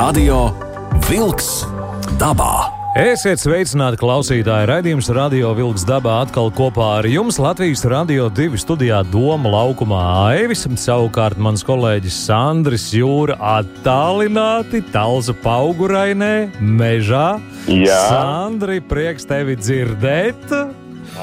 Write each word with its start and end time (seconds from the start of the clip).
Radio 0.00 0.46
Wolks 1.04 1.66
dabā. 2.16 2.70
Esiet 2.96 3.42
sveicināti 3.42 3.98
klausītāji. 4.00 4.68
Radījums 4.70 5.10
Radio 5.12 5.50
Vilks 5.58 5.84
dabā 5.84 6.14
atkal 6.22 6.48
kopā 6.56 6.86
ar 7.02 7.08
jums 7.10 7.36
Latvijas 7.36 7.84
Radio 7.84 8.30
2 8.32 8.56
studijā 8.62 9.02
Doma 9.12 9.52
laukumā 9.52 9.98
Aivis. 10.30 10.64
Savukārt 10.80 11.36
mans 11.36 11.60
kolēģis 11.68 12.16
Sandris 12.30 12.88
Jūra 12.96 13.36
attālināti 13.58 14.80
Talza 14.88 15.36
Paugurainē, 15.36 16.48
mežā. 16.64 17.36
Jā. 17.68 18.00
Sandri, 18.08 18.80
prieks 18.80 19.28
tevi 19.28 19.60
dzirdēt! 19.60 20.48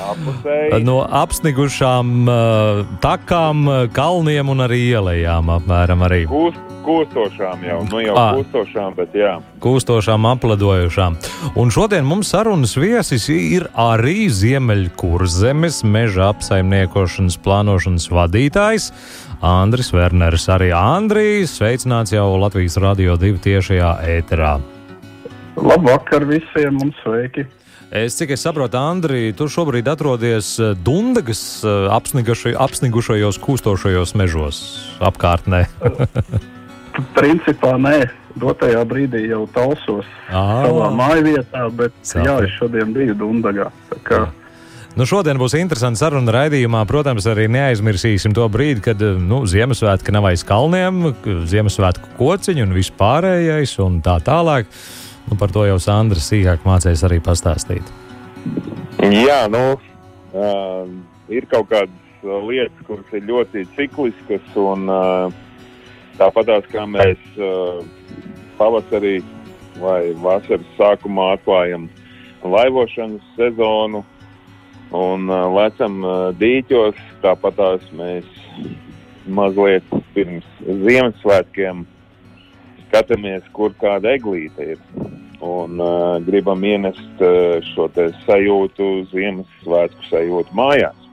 Apusēji. 0.05 0.83
No 0.85 1.01
apsnigušām 1.01 2.15
uh, 2.29 2.85
takām, 3.01 3.89
kalniem 3.97 4.53
un 4.53 4.67
arī 4.69 4.83
ielējām 4.91 5.55
apmēram 5.57 6.05
arī. 6.05 6.27
Kūst, 6.29 6.61
kūstošām 6.87 7.63
jau, 7.67 7.79
nu 7.91 8.01
jau 8.01 8.15
Ā. 8.15 8.25
kūstošām, 8.37 8.95
bet 8.97 9.15
jā. 9.17 9.33
kūstošām, 9.63 10.27
apladojošām. 10.31 11.17
Un 11.59 11.71
šodien 11.73 12.07
mums 12.07 12.31
sarunas 12.31 12.77
viesis 12.79 13.27
ir 13.33 13.67
arī 13.75 14.29
Ziemeļkurzemes 14.31 15.83
meža 15.83 16.31
apsaimniekošanas 16.31 17.37
plānošanas 17.43 18.07
vadītājs 18.13 18.89
Andris 19.43 19.91
Werners. 19.93 20.47
Arī 20.49 20.71
Andrijs 20.75 21.57
sveicināts 21.59 22.15
jau 22.15 22.29
Latvijas 22.39 22.79
Radio 22.81 23.19
2 23.19 23.43
tiešajā 23.43 23.91
ēterā. 24.17 24.57
Labvakar 25.57 26.25
visiem 26.29 26.79
un 26.81 26.93
sveiki! 27.03 27.47
Es 27.87 28.17
cik 28.19 28.33
es 28.35 28.41
saprotu, 28.43 28.75
Andri, 28.75 29.31
tu 29.31 29.47
šobrīd 29.47 29.87
atrodies 29.87 30.57
eh, 30.59 30.73
Dundagas 30.75 31.63
eh, 31.63 31.87
apsnigušaj- 31.95 32.57
apsnigušajos 32.59 33.39
kūstošajos 33.39 34.11
mežos 34.19 34.59
apkārtnē. 34.99 35.63
Principā 37.17 37.75
nē, 37.81 38.07
dotajā 38.41 38.81
brīdī 38.89 39.27
jau 39.29 39.45
talsos 39.53 40.07
savā 40.31 40.89
mājvietā, 40.95 41.67
bet 41.77 41.95
Sapratu. 42.01 42.27
jā, 42.27 42.35
es 42.47 42.57
šodien 42.57 42.93
biju 42.95 43.15
Dundagā. 43.17 43.69
Nu, 44.97 45.05
šodien 45.05 45.37
būs 45.37 45.53
interesanti 45.59 46.01
saruna 46.01 46.33
raidījumā. 46.33 46.79
Protams, 46.89 47.27
arī 47.29 47.45
neaizmirsīsim 47.53 48.33
to 48.33 48.47
brīdi, 48.49 48.81
kad 48.87 49.01
nu, 49.01 49.43
Ziemassvētki 49.45 50.13
nav 50.15 50.25
aiz 50.31 50.41
kalniem, 50.47 51.11
Ziemassvētku 51.21 52.15
kociņi 52.17 52.65
un 52.65 52.73
viss 52.73 52.93
pārējais 52.97 53.75
un 53.85 54.01
tā 54.05 54.17
tālāk. 54.25 54.71
Nu, 55.27 55.37
par 55.37 55.53
to 55.53 55.67
jau 55.67 55.77
Sandra 55.83 56.17
sīkāk 56.23 56.65
mācīs 56.65 57.03
arī 57.05 57.19
pastāstīt. 57.21 57.85
Jā, 59.05 59.43
nu, 59.53 59.77
uh, 60.33 60.89
ir 61.29 61.45
kaut 61.51 61.69
kādas 61.69 61.93
lietas, 62.47 62.85
kuras 62.87 63.13
ir 63.13 63.27
ļoti 63.27 63.67
cikliskas, 63.77 64.49
un 64.57 64.89
uh, 64.89 65.43
tāpatās 66.17 66.67
kā 66.71 66.85
mēs 66.89 67.19
uh, 67.37 67.81
pavasarī 68.57 69.19
vai 69.77 70.13
vasaras 70.17 70.67
sākumā 70.77 71.33
atklājam 71.35 71.87
laivošanas 72.43 73.25
sezonu 73.37 74.03
un 74.97 75.29
uh, 75.29 75.45
lecam 75.53 76.01
uh, 76.05 76.15
dīķos, 76.39 76.99
tāpatās 77.23 77.83
mēs 77.97 78.27
mazliet 79.27 79.85
pirms 80.15 80.47
Ziemassvētkiem 80.63 81.83
skatāmies, 82.87 83.43
kur 83.53 83.75
kāda 83.81 84.15
eglīte 84.15 84.73
ir. 84.75 84.83
Un 85.43 85.81
uh, 85.83 86.17
gribam 86.25 86.63
ienest 86.65 87.21
uh, 87.21 87.59
šo 87.73 87.89
sajūtu, 88.25 88.87
Ziemassvētku 89.11 90.07
sajūtu 90.09 90.55
mājās. 90.57 91.03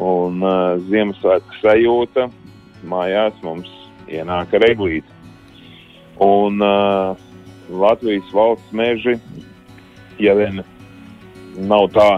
Un 0.00 0.40
uh, 0.44 0.78
Ziemassvētku 0.88 1.60
sajūta 1.60 2.30
mājās 2.86 3.36
mums 3.44 3.72
ienāk 4.08 4.54
ar 4.56 4.66
eglīti. 4.68 5.16
Un 6.22 6.62
uh, 6.64 7.16
Latvijas 7.68 8.30
valsts 8.32 8.72
meži, 8.76 9.16
ja 10.22 10.34
vien 10.38 10.62
nav 11.68 11.90
tā, 11.96 12.10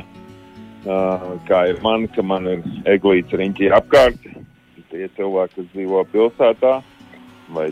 uh, 0.87 1.27
kā 1.49 1.65
ir 1.73 1.81
man, 1.83 2.07
ka 2.15 2.23
man 2.23 2.47
ir 2.51 2.63
eglītes 2.91 3.39
riņķi 3.41 3.73
apkārt, 3.79 4.29
tie 4.93 5.09
cilvēki, 5.17 5.59
kas 5.59 5.69
dzīvo 5.75 6.05
pilsētā 6.13 6.79
vai, 7.55 7.69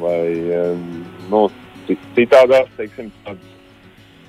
vai 0.00 0.22
um, 0.56 0.82
nu, 1.30 1.44
ci- 1.86 1.98
citādās, 2.16 2.70
teiksim, 2.78 3.12
tādas, 3.26 3.54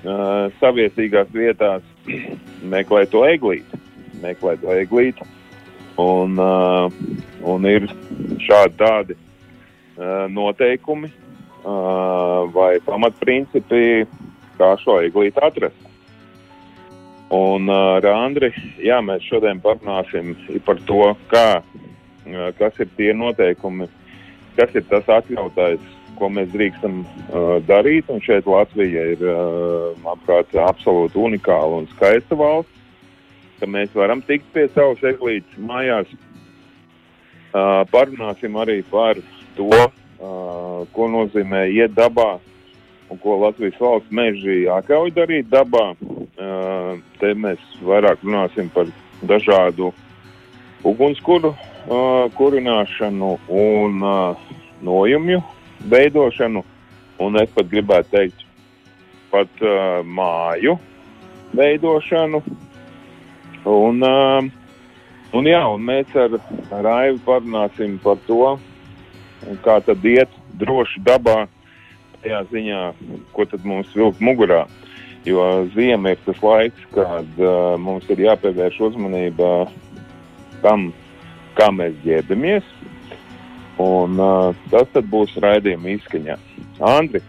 uh, 0.03 0.47
saviesīgās 0.61 1.31
vietās 1.33 1.85
meklē 2.73 3.05
to 3.11 3.25
eglīti. 3.27 3.83
Meklē 4.23 4.57
to 4.61 4.73
eglīti. 4.75 5.25
Un, 5.99 6.37
uh, 6.39 6.87
un 7.43 7.65
ir 7.67 7.89
šādi 8.45 8.77
tādi 8.79 9.15
uh, 9.17 10.29
noteikumi 10.31 11.09
uh, 11.11 12.47
vai 12.55 12.77
pamatprincipi, 12.85 14.05
kā 14.59 14.73
šo 14.79 14.99
eglīti 15.03 15.43
atrast. 15.43 15.89
Un 17.35 17.67
uh, 17.69 17.99
ar 17.99 18.07
Andri, 18.13 18.53
jā, 18.81 19.01
mēs 19.05 19.27
šodien 19.27 19.59
parunāsim 19.61 20.33
par 20.65 20.79
to, 20.87 21.11
kā, 21.29 21.59
uh, 21.59 22.49
kas 22.57 22.79
ir 22.79 22.89
tie 22.95 23.11
noteikumi, 23.13 23.89
kas 24.55 24.73
ir 24.79 24.87
tas 24.89 25.11
atļautais, 25.19 25.83
ko 26.19 26.31
mēs 26.31 26.49
drīkstam 26.55 27.03
uh, 27.03 27.59
darīt. 27.67 28.09
Un 28.09 28.23
šeit 28.23 28.47
Latvija 28.49 29.03
ir, 29.13 29.21
uh, 29.27 29.91
manuprāt, 30.05 30.55
absolūti 30.63 31.19
unikāla 31.21 31.83
un 31.83 31.91
skaista 31.91 32.39
valsts, 32.39 32.78
ka 33.59 33.67
mēs 33.67 33.93
varam 33.95 34.21
tikt 34.25 34.47
pie 34.53 34.67
savas 34.73 35.01
eglītes 35.03 35.59
mājās. 35.59 36.09
Uh, 37.49 37.81
parunāsim 37.89 38.57
arī 38.61 38.81
par 38.91 39.17
to, 39.57 39.69
uh, 39.69 40.85
ko 40.93 41.07
nozīmē 41.09 41.65
iet 41.73 41.95
dabā 41.97 42.37
un 43.09 43.17
ko 43.23 43.39
Latvijas 43.41 43.79
valsts 43.81 44.13
meži 44.13 44.67
atļauj 44.69 45.15
darīt 45.15 45.49
dabā. 45.49 45.87
Uh, 45.99 46.99
te 47.19 47.33
mēs 47.33 47.63
vairāk 47.83 48.21
runāsim 48.23 48.69
par 48.73 48.91
dažādu 49.27 49.91
ugunskura 50.87 51.51
kurināšanu 52.37 53.29
un 53.49 54.03
nojumju 54.85 55.41
veidošanu, 55.89 56.63
un 57.19 57.39
es 57.41 57.49
pat 57.55 57.69
gribētu 57.71 58.11
teikt, 58.13 58.43
pat 59.31 59.63
māju 60.05 60.77
veidošanu. 61.57 62.43
Un, 63.67 63.99
uh, 64.05 64.43
un, 65.35 65.47
jā, 65.47 65.61
un 65.67 65.83
mēs 65.83 66.11
ar, 66.15 66.37
ar 66.71 66.87
Aivu 66.93 67.19
parunāsim 67.25 67.97
par 68.03 68.19
to, 68.27 68.53
kā 69.65 69.79
tad 69.83 70.05
iet 70.07 70.31
droši 70.59 71.01
dabā, 71.03 71.47
tajā 72.23 72.43
ziņā, 72.51 72.81
ko 73.35 73.45
tad 73.47 73.65
mums 73.67 73.91
vilkt 73.95 74.23
mugurā. 74.23 74.65
Jo 75.27 75.43
ziema 75.75 76.13
ir 76.13 76.21
tas 76.25 76.39
laiks, 76.43 76.85
kad 76.95 77.41
uh, 77.43 77.75
mums 77.81 78.07
ir 78.09 78.23
jāpievērš 78.23 78.79
uzmanība 78.87 79.67
tam, 80.63 80.89
kā 81.59 81.67
mēs 81.75 81.97
ģērbamies. 82.05 82.63
Un 83.79 84.19
uh, 84.19 84.55
tas 84.71 85.03
būs 85.11 85.35
raidījuma 85.39 85.91
izskaņā. 85.97 86.37
Andri, 86.87 87.21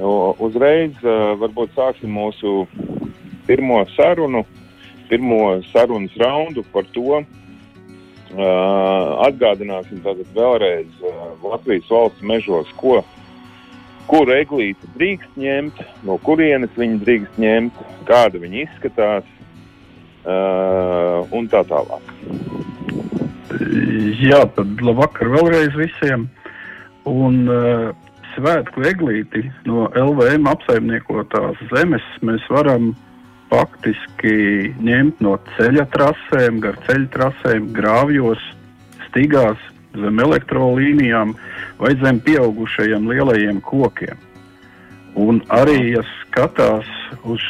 uzreiz 0.00 0.96
uh, 1.04 1.36
varbūt 1.40 1.76
sāksim 1.76 2.12
mūsu 2.16 2.64
pirmo 3.48 3.82
sarunu, 3.94 4.44
pirmo 5.10 5.58
sarunas 5.72 6.14
raundu 6.20 6.64
par 6.72 6.88
to. 6.94 7.22
Uh, 8.28 9.14
atgādināsim 9.24 10.02
tātad 10.04 10.28
vēlreiz 10.36 10.88
uh, 11.00 11.30
Latvijas 11.48 11.86
valsts 11.88 12.24
mežos, 12.28 12.68
ko, 12.76 12.98
kuru 14.10 14.34
eglīti 14.36 14.90
drīkst 14.98 15.38
ņemt, 15.40 15.80
no 16.04 16.18
kurienes 16.26 16.74
viņi 16.76 17.00
drīkst 17.06 17.38
ņemt, 17.40 17.80
kāda 18.10 18.42
viņi 18.42 18.66
izskatās 18.66 19.24
uh, 20.28 21.24
un 21.32 21.48
tā 21.48 21.64
tālāk. 21.72 22.12
Jā, 24.20 24.42
tad 24.58 24.84
labvakar 24.84 25.32
vēlreiz 25.32 25.72
visiem. 25.80 26.28
Un 27.08 27.46
uh, 27.48 27.88
svētku 28.34 28.84
eglīti 28.86 29.46
no 29.64 29.88
LVM 29.96 30.48
apsaimniekotās 30.52 31.60
zemes 31.72 32.04
mēs 32.20 32.44
varam 32.52 32.92
faktiski 33.48 34.74
ņemt 34.84 35.22
no 35.24 35.36
ceļa 35.56 35.86
trasēm, 35.94 36.60
gar 36.64 36.78
ceļa 36.86 37.10
trasēm, 37.14 37.72
grāvjos, 37.76 38.42
stigās, 39.08 39.60
zem 39.96 40.20
elektrolīnijām 40.22 41.34
vai 41.80 41.94
zem 42.02 42.20
pieaugušajiem 42.24 43.08
lielajiem 43.08 43.60
kokiem. 43.64 44.18
Un 45.18 45.40
arī, 45.50 45.94
ja 45.96 46.04
skatās 46.20 46.88
uz 47.26 47.42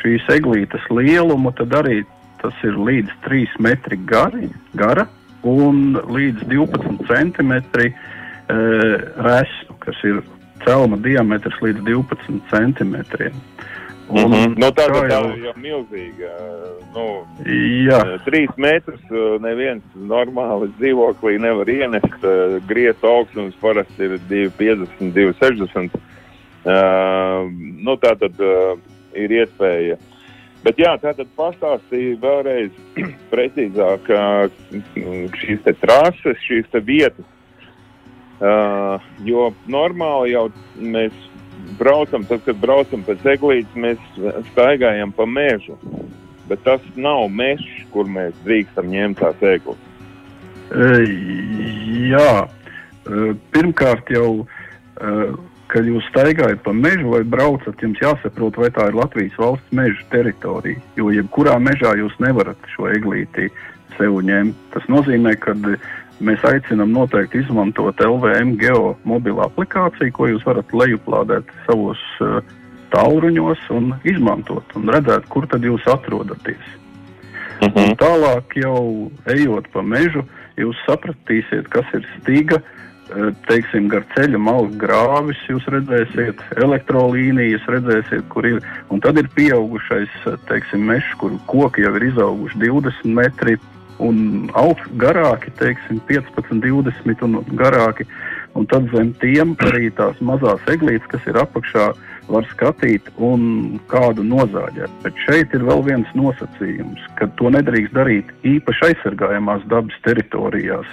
šīs 0.00 0.26
eglītes 0.36 0.84
lielumu, 0.92 1.54
tad 1.58 1.72
arī 1.80 2.02
tas 2.42 2.56
ir 2.66 2.76
līdz 2.76 3.12
3 3.24 3.58
metri 3.64 3.98
gari, 4.06 4.50
gara 4.76 5.08
un 5.48 5.96
līdz 5.96 6.44
12 6.50 7.06
centimetri 7.08 7.88
e, 7.88 7.94
resnu, 9.24 9.76
kas 9.80 10.00
ir 10.04 10.20
celma 10.64 10.98
diametrs 11.00 11.56
līdz 11.64 11.84
12 11.88 12.40
centimetriem. 12.52 13.36
Un, 14.08 14.20
mm 14.20 14.32
-hmm. 14.32 14.58
nu, 14.58 14.66
tā, 14.66 14.84
tā, 14.92 15.00
tā 15.08 15.18
ir 15.36 15.44
jau 15.44 15.54
milzīga. 15.56 16.30
Nu, 16.94 17.04
Jā. 17.88 18.18
Trīs 18.24 18.50
metrus 18.56 19.00
neviens 19.40 19.82
normāli 19.96 20.68
dzīvoklī 20.78 21.38
nevar 21.38 21.68
ienest. 21.68 22.26
Griezt 22.68 23.04
augstums 23.04 23.54
parasti 23.60 24.04
ir 24.04 24.18
250, 24.28 25.12
260. 25.12 25.90
Uh, 26.64 27.50
nu, 27.84 27.96
tā 27.96 28.14
tad 28.16 28.40
uh, 28.40 28.78
ir 29.12 29.30
iespēja. 29.30 29.96
Bet 30.64 30.78
jā, 30.78 30.94
tā 30.96 31.12
tad 31.12 31.28
pastāstīja 31.36 32.16
vēlreiz 32.20 32.70
precīzāk 33.32 34.08
šīs 35.40 35.60
te 35.64 35.72
trases, 35.72 36.40
šīs 36.48 36.70
te 36.72 36.80
vietas. 36.80 37.26
Uh, 38.40 39.00
jo 39.24 39.52
normāli 39.70 40.32
jau 40.32 40.48
mēs 40.76 41.12
braucam, 41.78 42.24
tad, 42.28 42.42
kad 42.46 42.58
braucam 42.62 43.04
pēc 43.06 43.24
eglītes, 43.34 43.78
mēs 43.78 44.02
staigājam 44.52 45.12
pa 45.14 45.26
mežu. 45.26 45.78
Bet 46.48 46.60
tas 46.66 46.82
nav 46.96 47.30
mežs, 47.32 47.70
kur 47.92 48.08
mēs 48.10 48.36
drīkstam 48.44 48.90
ņemt 48.92 49.22
tās 49.22 49.44
eglis. 49.48 49.80
E, 50.74 50.90
jā, 52.10 52.44
pirmkārt 53.54 54.12
jau, 54.12 54.28
kad 55.72 55.88
jūs 55.88 56.06
staigājat 56.10 56.62
pa 56.64 56.74
mežu 56.76 57.14
vai 57.14 57.22
braucat, 57.26 57.80
jums 57.82 58.00
jāsaprot, 58.02 58.58
vai 58.60 58.70
tā 58.74 58.90
ir 58.90 58.98
Latvijas 58.98 59.38
valsts 59.40 59.74
meža 59.74 60.04
teritorija. 60.12 60.82
Jo 60.98 61.10
jebkurā 61.14 61.56
mežā 61.62 61.96
jūs 61.98 62.14
nevarat 62.22 62.68
šo 62.74 62.90
eglīti 62.92 63.48
sev 63.98 64.20
ņemt. 64.26 64.58
Tas 64.74 64.86
nozīmē, 64.92 65.34
ka 65.40 65.56
Mēs 66.22 66.44
aicinām 66.46 66.92
noteikti 66.94 67.40
izmantot 67.42 67.98
LVM 67.98 68.54
geo 68.60 68.92
mobilo 69.08 69.42
aplikāciju, 69.48 70.12
ko 70.14 70.28
jūs 70.30 70.44
varat 70.46 70.70
lejuplādēt 70.70 71.50
savos 71.66 72.00
uh, 72.22 72.38
tālruņos 72.94 73.64
un 73.74 73.90
izmantot 74.06 74.76
un 74.78 74.92
redzēt, 74.94 75.26
kur 75.32 75.48
tad 75.50 75.66
jūs 75.66 75.82
atrodaties. 75.90 76.62
Uh 77.58 77.66
mhm. 77.66 77.74
-huh. 77.74 77.82
Un 77.82 77.96
tālāk 77.98 78.56
jau 78.62 79.10
ejot 79.26 79.68
pa 79.72 79.82
mežu, 79.82 80.24
jūs 80.56 80.76
sapratīsiet, 80.86 81.68
kas 81.68 81.86
ir 81.94 82.06
stiga, 82.20 82.60
uh, 82.62 83.34
teiksim, 83.48 83.88
gar 83.88 84.06
ceļa 84.14 84.38
malas 84.38 84.74
grāvis, 84.78 85.42
jūs 85.48 85.66
redzēsiet 85.66 86.40
elektrolīnijas, 86.56 87.66
redzēsiet, 87.66 88.28
kur 88.28 88.46
ir. 88.46 88.62
Un 88.88 89.00
tad 89.00 89.18
ir 89.18 89.28
pieaugušais, 89.34 90.10
teiksim, 90.48 90.86
mežs, 90.86 91.10
kur 91.18 91.32
koki 91.46 91.82
jau 91.82 91.94
ir 91.96 92.02
izauguši 92.12 92.58
20 92.58 93.04
metri 93.04 93.58
un 94.02 94.50
augst, 94.58 94.88
garāki, 95.00 95.52
teiksim, 95.58 96.00
15, 96.08 96.60
20 96.62 97.22
un 97.26 97.38
garāki. 97.58 98.06
Un 98.54 98.68
tad 98.70 98.86
zem 98.94 99.10
tiem 99.18 99.56
arī 99.66 99.88
tās 99.98 100.18
mazās 100.22 100.62
eglītes, 100.70 101.08
kas 101.10 101.24
ir 101.26 101.38
apakšā, 101.40 101.88
var 102.30 102.46
skatīt 102.52 103.08
un 103.20 103.80
kādu 103.90 104.24
nozāģēt. 104.26 104.92
Bet 105.02 105.18
šeit 105.26 105.54
ir 105.56 105.66
vēl 105.66 105.82
viens 105.88 106.14
nosacījums, 106.16 107.02
ka 107.18 107.28
to 107.40 107.50
nedrīkst 107.52 107.96
darīt 107.96 108.30
īpaši 108.46 108.88
aizsargājamās 108.90 109.66
dabas 109.72 109.98
teritorijās, 110.06 110.88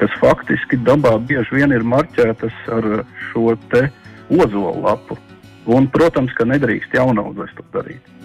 kas 0.00 0.18
faktiski 0.20 0.80
dabā 0.84 1.16
bieži 1.30 1.60
vien 1.60 1.72
ir 1.74 1.86
marķētas 1.86 2.60
ar 2.74 2.90
šo 3.30 3.56
te 3.72 3.88
ozolu 4.28 4.84
lapu. 4.84 5.18
Un, 5.68 5.88
protams, 5.92 6.32
ka 6.36 6.46
nedrīkst 6.48 6.94
jaunaudzes 6.96 7.52
to 7.56 7.64
darīt. 7.74 8.17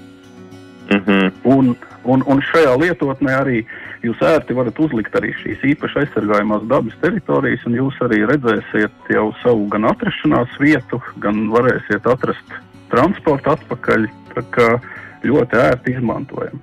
Mm 0.93 1.03
-hmm. 1.05 1.31
un, 1.43 1.75
un, 2.03 2.23
un 2.25 2.41
šajā 2.41 2.73
lietotnē 2.79 3.31
arī 3.41 3.65
jūs 4.03 4.19
ērti 4.21 4.53
varat 4.53 4.79
uzlikt 4.79 5.15
arī 5.15 5.31
šīs 5.41 5.63
īpaši 5.73 5.99
aizsargājumās 6.01 6.67
dabas 6.67 6.97
teritorijas, 7.01 7.65
un 7.65 7.73
jūs 7.79 8.01
arī 8.05 8.25
redzēsiet 8.27 9.09
jau 9.09 9.33
savu 9.43 9.67
gan 9.67 9.85
atrašanās 9.85 10.59
vietu, 10.59 11.01
gan 11.23 11.47
varēsiet 11.49 12.07
atrast 12.07 12.53
transportu 12.91 13.49
atpakaļ. 13.49 14.07
Tā 14.35 14.41
kā 14.49 14.69
ļoti 15.23 15.55
ērti 15.55 15.91
izmantojam. 15.91 16.61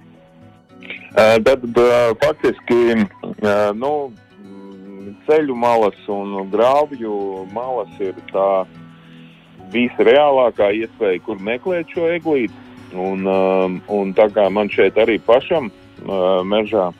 Tad 1.44 1.64
faktiski 2.24 2.80
nu, 3.74 3.92
ceļu 5.26 5.54
malas 5.54 6.08
un 6.08 6.50
grāvju 6.52 7.46
malas 7.54 7.92
ir 8.02 8.14
tā 8.32 8.66
visreālākā 9.70 10.70
iespēja, 10.82 11.22
kur 11.26 11.38
meklēt 11.38 11.92
šo 11.94 12.08
eglīti. 12.10 12.69
Un, 12.90 13.22
um, 13.22 13.76
un 13.86 14.10
tā 14.18 14.26
kā 14.34 14.48
man 14.50 14.70
šeit 14.70 14.98
arī 14.98 15.20
pašam 15.22 15.68
uh, 15.70 16.42
mežā 16.42 16.90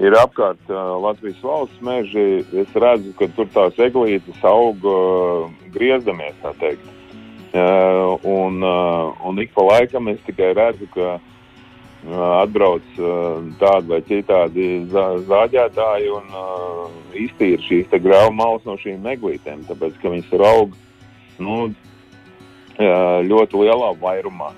ir 0.00 0.14
apkārt 0.18 0.62
uh, 0.70 0.96
Latvijas 1.02 1.38
valsts 1.44 1.82
meži, 1.86 2.42
es 2.50 2.74
redzu, 2.74 3.12
ka 3.18 3.28
tur 3.36 3.46
tās 3.54 3.78
eglītes 3.78 4.42
aug 4.46 4.82
uh, 4.86 5.46
griezdamies, 5.74 6.34
tā 6.42 6.54
teikt. 6.62 6.96
Un, 7.50 8.62
un 8.62 9.38
ik 9.42 9.50
pa 9.56 9.64
laikam 9.66 10.06
es 10.12 10.20
tikai 10.22 10.52
redzu, 10.54 10.86
ka 10.94 11.16
atbrauc 12.38 12.86
tādi 13.58 13.90
vai 13.90 13.98
citādi 14.06 14.68
zāģētāji 14.86 16.12
un 16.14 16.30
iztīra 17.18 17.58
šīs 17.66 17.90
graudu 18.06 18.36
malas 18.38 18.62
no 18.70 18.78
šīm 18.78 19.02
eglītēm, 19.16 19.66
tāpēc 19.66 19.98
ka 19.98 20.14
viņas 20.14 20.30
tur 20.30 20.46
aug 20.46 20.78
nu, 21.42 21.58
ļoti 22.78 23.64
lielā 23.66 23.96
vairumā. 23.98 24.54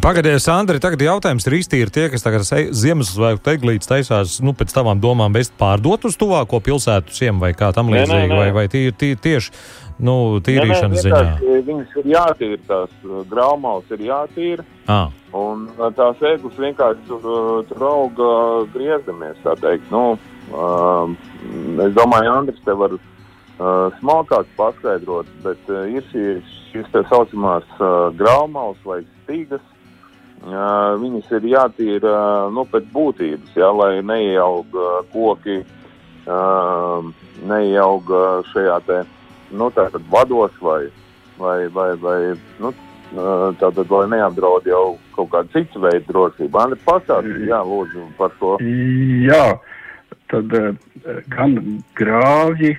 Pagaidiet, 0.00 0.40
Sandri, 0.40 0.80
tagad 0.80 1.02
jautājums 1.04 1.44
ir 1.44 1.54
iztīri 1.58 1.92
tie, 1.92 2.06
kas 2.08 2.22
tagad 2.24 2.46
Ziemassvētku 2.48 3.50
eglītes 3.52 3.90
taisās, 3.90 4.38
nu, 4.40 4.54
pēc 4.56 4.72
tavām 4.72 5.02
domām, 5.02 5.34
vest 5.36 5.52
pārdot 5.60 6.06
uz 6.08 6.16
tuvāko 6.16 6.62
pilsētu 6.64 7.12
siemu 7.12 7.44
vai 7.44 7.50
kā 7.52 7.68
tam 7.76 7.90
līdzīgi, 7.92 8.32
vai, 8.32 8.46
vai 8.56 8.64
tīri, 8.72 8.94
tīri, 8.96 9.18
tieši 9.20 9.52
nu, 10.00 10.14
tīrīšanas 10.44 11.04
ziņā? 11.04 11.20
Viņas 11.66 11.96
ir 12.00 12.08
jātīra, 12.08 12.60
tās 12.70 12.94
uh, 13.04 13.20
graumals 13.28 13.92
ir 13.92 14.06
jātīra, 14.06 14.64
ah. 14.88 15.12
un 15.36 15.66
uh, 15.74 15.90
tās 15.98 16.24
eglis 16.24 16.56
vienkārši 16.64 17.04
tur, 17.10 17.28
uh, 17.28 17.50
tur 17.68 17.84
auga 17.90 18.30
griezdamies, 18.72 19.36
tā 19.44 19.58
teikt. 19.60 19.92
Nu, 19.92 20.16
um, 20.56 21.18
es 21.84 21.92
domāju, 21.98 22.32
Andris, 22.32 22.64
te 22.64 22.78
var 22.80 22.96
uh, 22.96 23.92
smalkāk 24.00 24.48
paskaidrot, 24.56 25.28
bet 25.44 25.68
uh, 25.68 25.84
ir 25.84 26.08
šīs, 26.14 26.56
šīs 26.72 26.90
tā 26.96 27.04
saucamās 27.12 27.68
uh, 27.76 28.08
graumals 28.16 28.80
vai 28.88 29.02
stīgas, 29.22 29.68
viņas 30.42 31.30
ir 31.38 31.44
jātīra 31.52 32.14
nu, 32.50 32.64
pēc 32.66 32.88
būtības, 32.92 33.52
jā, 33.54 33.68
lai 33.70 34.02
neieaug 34.02 34.74
uh, 34.74 35.02
koki, 35.12 35.60
uh, 36.26 37.04
neieaug 37.46 38.10
šajā 38.50 38.78
te, 38.88 39.02
nu, 39.52 39.70
vados 40.10 40.56
vai, 40.60 40.88
vai, 41.38 41.68
vai, 41.68 41.94
vai 42.02 42.18
nu, 42.58 42.72
tātad, 43.60 43.86
lai 43.86 44.08
neapdraud 44.16 44.66
jau 44.66 44.98
kaut 45.14 45.30
kādu 45.30 45.52
citu 45.52 45.84
veidu 45.84 46.08
drošību. 46.10 46.58
Andri, 46.58 46.80
pastāsti, 46.86 47.46
jā, 47.46 47.62
lūdzu, 47.62 48.06
par 48.18 48.32
to. 48.40 48.56
Jā, 49.28 49.58
tad 50.32 50.54
gan 51.28 51.58
grāvji 51.94 52.74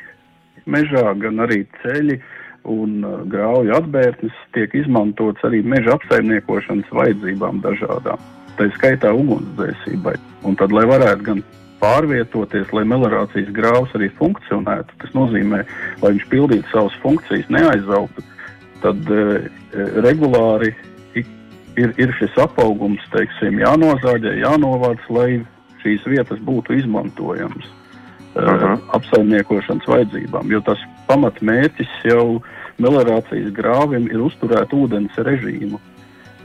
mežā, 0.65 1.13
gan 1.21 1.45
arī 1.45 1.63
ceļi. 1.83 2.17
Uh, 2.17 2.32
un 2.69 3.03
uh, 3.03 3.17
grauju 3.29 3.73
atbērtnes 3.75 4.37
tiek 4.55 4.73
izmantots 4.77 5.43
arī 5.47 5.63
meža 5.63 5.97
apsaimniekošanas 5.97 6.93
vajadzībām 6.95 7.59
dažādām, 7.63 8.21
tā 8.57 8.69
skaitā 8.77 9.11
ugunsdzēsībai. 9.15 10.15
Un 10.47 10.55
tad, 10.59 10.75
lai 10.75 10.85
varētu 10.89 11.27
gan 11.27 11.43
pārvietoties, 11.83 12.71
lai 12.75 12.85
meliorācijas 12.87 13.51
grāvs 13.55 13.91
arī 13.97 14.09
funkcionētu, 14.19 14.95
tas 15.01 15.11
nozīmē, 15.17 15.63
lai 16.03 16.13
viņš 16.15 16.25
pildītu 16.31 16.71
savas 16.71 16.95
funkcijas, 17.03 17.49
neaizaugtu, 17.51 18.23
tad 18.83 19.11
e, 19.11 19.25
regulāri 20.05 20.71
ir, 21.19 21.93
ir 21.99 22.13
šis 22.19 22.37
apaugums, 22.43 23.03
teiksim, 23.15 23.59
jānozāģē, 23.63 24.37
jānovāc, 24.43 25.03
lai 25.11 25.29
šīs 25.83 26.05
vietas 26.07 26.39
būtu 26.47 26.77
izmantojamas 26.79 27.67
uh 28.35 28.43
-huh. 28.43 28.79
apsaimniekošanas 28.97 29.87
vajadzībām. 29.87 30.51
Jo 30.51 30.61
tas 30.61 30.79
pamatmērķis 31.07 31.93
jau 32.03 32.41
meliorācijas 32.81 33.51
grāvim 33.55 34.07
ir 34.11 34.23
uzturēt 34.25 34.73
ūdens 34.75 35.17
režīmu. 35.17 35.81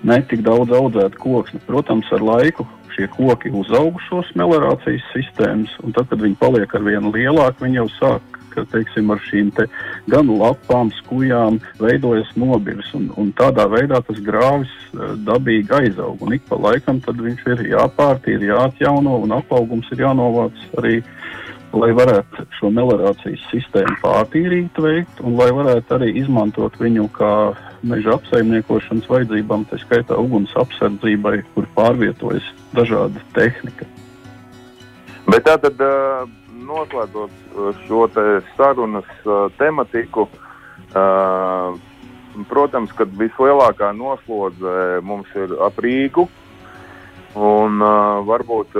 Ne 0.06 0.18
tik 0.30 0.44
daudz 0.46 0.72
audzēt 0.74 1.16
koksni. 1.18 1.60
Protams, 1.66 2.10
ar 2.14 2.22
laiku 2.22 2.66
šie 2.94 3.08
koki 3.14 3.50
uzaug 3.54 3.98
šos 4.08 4.30
meliorācijas 4.38 5.06
sistēmas, 5.12 5.72
un 5.84 5.94
tad, 5.94 6.08
kad 6.10 6.22
viņi 6.22 6.38
paliek 6.40 6.74
ar 6.74 6.84
vienu 6.86 7.12
lielāku, 7.14 7.66
viņi 7.66 7.82
jau 7.82 7.88
sāk 7.98 8.38
ka 8.58 8.64
teiksim, 8.72 9.10
ar 9.12 9.20
šīm 9.22 9.50
te 9.56 9.66
gan 10.10 10.30
lapām, 10.40 10.90
skujām 11.02 11.60
veidojas 11.80 12.30
nobirs. 12.40 12.90
Un, 12.98 13.08
un 13.20 13.30
tādā 13.38 13.68
veidā 13.70 14.00
tas 14.06 14.20
grāvis 14.24 14.72
uh, 14.92 15.14
dabīgi 15.28 15.74
aizaug. 15.80 16.18
Un 16.24 16.36
ik 16.36 16.46
pa 16.48 16.58
laikam 16.60 17.00
viņš 17.06 17.44
ir 17.54 17.64
jāpārtīra, 17.74 18.50
jāatjauno 18.52 19.18
un 19.24 19.36
apaugums 19.38 19.90
ir 19.94 20.04
jānovāc 20.06 20.58
arī 20.80 21.00
lai 21.76 21.90
varētu 21.92 22.46
šo 22.56 22.70
meliorācijas 22.72 23.42
sistēmu 23.52 23.98
pārtīrīt, 24.02 24.78
veikt, 24.80 25.20
un 25.20 25.36
lai 25.36 25.50
varētu 25.52 25.98
arī 25.98 26.10
izmantot 26.20 26.78
viņu 26.80 27.08
kā 27.16 27.32
meža 27.86 28.16
apsaimniekošanas 28.16 29.08
vajadzībām, 29.10 29.66
tā 29.68 29.78
skaitā 29.82 30.16
uguns 30.18 30.54
apsardzībai, 30.58 31.42
kur 31.54 31.68
pārvietojas 31.76 32.46
dažāda 32.76 33.22
tehnika. 33.36 33.88
Bet 35.28 35.44
tā 35.44 35.58
tad, 35.60 35.82
noslēdzot 36.68 37.76
šo 37.84 38.06
te 38.14 38.24
sarunas 38.56 39.28
tematiku, 39.60 40.28
protams, 42.48 42.94
ka 42.96 43.06
vislielākā 43.18 43.92
noslodze 43.96 45.02
mums 45.04 45.28
ir 45.36 45.52
ap 45.64 45.80
Rīgu. 45.84 46.28
Un, 47.38 47.82
varbūt 48.26 48.72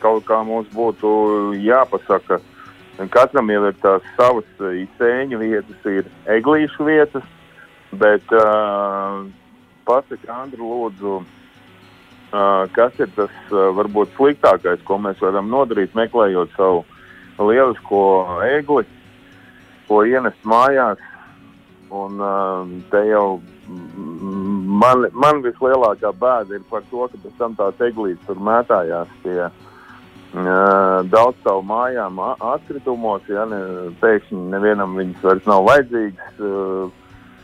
kaut 0.00 0.24
kā 0.28 0.40
mums 0.46 0.70
būtu 0.74 1.10
jāpasaka, 1.60 2.40
katram 3.12 3.50
jau 3.52 3.66
ir 3.68 3.76
tās 3.80 4.06
savas 4.16 4.48
izsēņu 4.60 5.40
vietas, 5.40 5.84
ir 5.88 6.08
eglīšu 6.28 6.86
vietas, 6.88 7.26
bet 8.00 8.34
uh, 8.36 9.22
pasaka 9.88 10.40
Andru 10.42 10.68
lūdzu, 10.68 11.20
uh, 11.20 12.64
kas 12.76 12.96
ir 13.00 13.12
tas 13.16 13.32
uh, 13.52 13.70
varbūt 13.76 14.12
sliktākais, 14.16 14.82
ko 14.84 15.00
mēs 15.02 15.20
varam 15.24 15.48
nodarīt, 15.52 15.96
meklējot 15.98 16.52
savu 16.56 16.84
lielisko 17.40 18.02
egli, 18.50 18.84
ko 19.88 20.02
ienest 20.04 20.44
mājās. 20.44 21.00
Un 21.90 22.20
uh, 22.22 22.68
te 22.92 23.00
jau 23.08 23.40
man, 23.66 25.08
man 25.10 25.40
vislielākā 25.42 26.12
bēda 26.20 26.60
ir 26.60 26.68
par 26.70 26.84
to, 26.90 27.08
ka 27.10 27.18
pēc 27.24 27.34
tam 27.40 27.56
tā 27.58 27.72
eglīte 27.88 28.22
tur 28.28 28.38
mētājās 28.46 29.10
pie 29.24 29.40
uh, 29.48 29.69
daudz 30.32 31.38
savu 31.42 31.62
mājām 31.66 32.20
atkritumos, 32.22 33.22
ja 33.28 33.44
ne, 33.50 33.58
pēkšņi 34.02 34.44
nevienam 34.52 34.94
viņas 34.98 35.24
vairs 35.26 35.48
nav 35.50 35.64
vajadzīgas. 35.66 36.36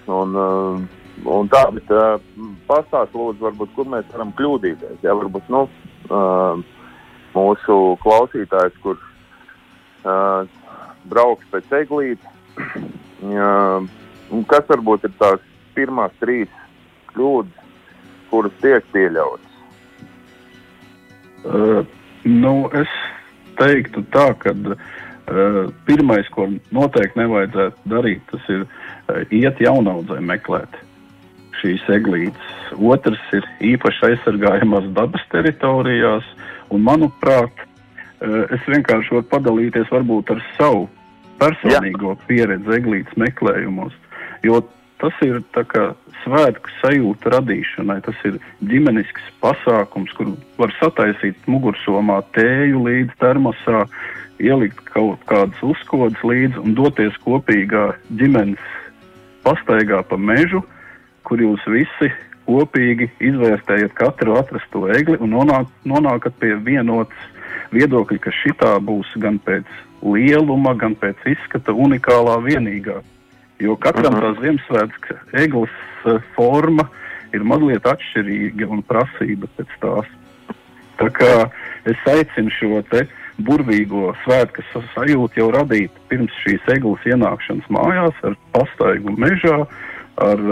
Un, 0.07 0.37
un 1.27 1.49
tā, 1.51 1.65
bet 1.75 1.91
pastāst 2.69 3.17
lūdzu, 3.17 3.43
varbūt, 3.43 3.73
kur 3.75 3.91
mēs 3.91 4.07
varam 4.13 4.31
kļūdīties. 4.39 5.03
Ja, 5.03 5.17
varbūt, 5.19 5.51
nu, 5.51 5.65
mūsu 7.35 7.81
klausītājs, 8.05 8.79
kur 8.85 9.03
brauks 11.11 11.51
pēc 11.51 11.75
eglītes, 11.83 12.31
kas 14.53 14.71
varbūt 14.71 15.11
ir 15.11 15.19
tās 15.19 15.43
pirmās 15.75 16.15
trīs 16.23 16.55
kļūdas, 17.11 17.67
kuras 18.31 18.59
tiek 18.63 18.91
pieļautas? 18.95 19.53
Uh 21.47 21.87
Nu, 22.27 22.67
es 22.75 22.91
teiktu 23.61 24.03
tā, 24.15 24.33
ka 24.43 24.53
uh, 24.53 24.77
pirmais, 25.87 26.27
ko 26.35 26.49
noteikti 26.75 27.21
nevajadzētu 27.23 27.93
darīt, 27.93 28.25
tas 28.33 28.51
ir 28.53 28.65
uh, 28.67 29.23
iet 29.31 29.63
jaunaudzē 29.63 30.19
meklēt 30.25 30.75
šīs 31.61 31.87
eglītes. 31.97 32.53
Otrs 32.77 33.23
ir 33.37 33.47
īpaši 33.73 34.11
aizsargājamās 34.11 34.91
dabas 34.97 35.23
teritorijās, 35.33 36.27
un 36.75 36.83
manuprāt, 36.89 37.63
uh, 37.63 38.43
es 38.51 38.67
vienkārši 38.67 39.17
varu 39.17 39.29
padalīties 39.31 39.93
varbūt 39.95 40.35
ar 40.35 40.43
savu 40.59 40.89
personīgo 41.41 42.17
Jā. 42.17 42.21
pieredzi 42.27 42.77
eglītes 42.81 43.17
meklējumos, 43.21 43.95
jo 44.45 44.61
tas 45.01 45.17
ir 45.25 45.41
kā 45.53 45.87
svētku 46.25 46.73
sajūta 46.81 47.33
radīšanai. 47.37 47.99
Tas 48.07 48.21
ir 48.29 48.39
ģimenisks 48.67 49.31
pasākums, 49.43 50.13
kur 50.17 50.35
var 50.61 50.75
sataisīt 50.81 51.49
mugursomā 51.51 52.23
tēju 52.37 52.85
līdz 52.87 53.19
termosā, 53.23 53.85
ielikt 54.43 54.83
kaut 54.93 55.23
kādas 55.31 55.63
uzkodas 55.65 56.23
līdzi 56.27 56.61
un 56.63 56.77
doties 56.77 57.17
kopīgā 57.25 57.89
ģimenes 58.21 58.73
pastaigā 59.47 60.03
pa 60.09 60.19
mežu, 60.19 60.63
kur 61.27 61.41
jūs 61.41 61.63
visi 61.71 62.11
kopīgi 62.47 63.09
izvērtējat 63.31 63.95
katru 63.99 64.37
atrasto 64.39 64.85
egli 64.95 65.17
un 65.23 65.33
nonāk, 65.35 65.71
nonākat 65.89 66.37
pie 66.43 66.55
vienotas 66.63 67.33
viedokļa, 67.75 68.21
ka 68.23 68.35
šitā 68.43 68.77
būs 68.87 69.11
gan 69.23 69.41
pēc 69.43 69.67
lieluma, 70.07 70.77
gan 70.79 70.95
pēc 71.01 71.25
izskata 71.33 71.75
unikālā 71.75 72.39
vienīgā. 72.45 73.01
Jo 73.59 73.77
katram 73.77 74.15
-huh. 74.15 74.23
tā 74.23 74.41
Ziemassvētku 74.41 75.17
eglis 75.33 75.77
uh, 76.05 76.21
forma 76.35 76.89
ir 77.33 77.45
mazliet 77.45 77.87
atšķirīga 77.87 78.69
un 78.69 78.83
prasība 78.83 79.49
pēc 79.57 79.71
tās. 79.81 80.09
Tā 80.97 81.09
kā 81.13 81.33
es 81.85 82.09
aicinu 82.09 82.51
šo 82.57 82.83
te 82.91 83.07
burvīgo 83.45 84.15
svētku 84.25 84.65
sajūtu 84.95 85.41
jau 85.41 85.51
radīt 85.53 85.93
pirms 86.09 86.33
šīs 86.45 86.65
eglis 86.73 87.05
ienākšanas 87.05 87.69
mājās 87.69 88.25
ar 88.25 88.37
pastaigu 88.53 89.13
mežā, 89.21 89.67
ar 90.17 90.43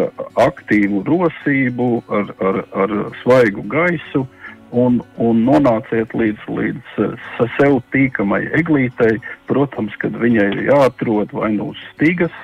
aktīvu 0.45 1.05
rosību, 1.09 1.91
ar, 2.13 2.33
ar, 2.41 2.65
ar 2.85 2.97
svaigu 3.23 3.65
gaisu. 3.73 4.27
Un, 4.75 4.97
un 5.23 5.45
nonāciet 5.47 6.11
līdz, 6.19 6.49
līdz 6.51 6.97
uh, 6.99 7.13
sev 7.55 7.77
tīkamai 7.95 8.41
eglītei. 8.59 9.21
Protams, 9.47 9.95
kad 10.03 10.17
viņai 10.19 10.49
ir 10.51 10.63
jāatrod 10.67 11.31
vai 11.31 11.53
nu 11.55 11.69
uz 11.71 11.83
stīgas, 11.93 12.35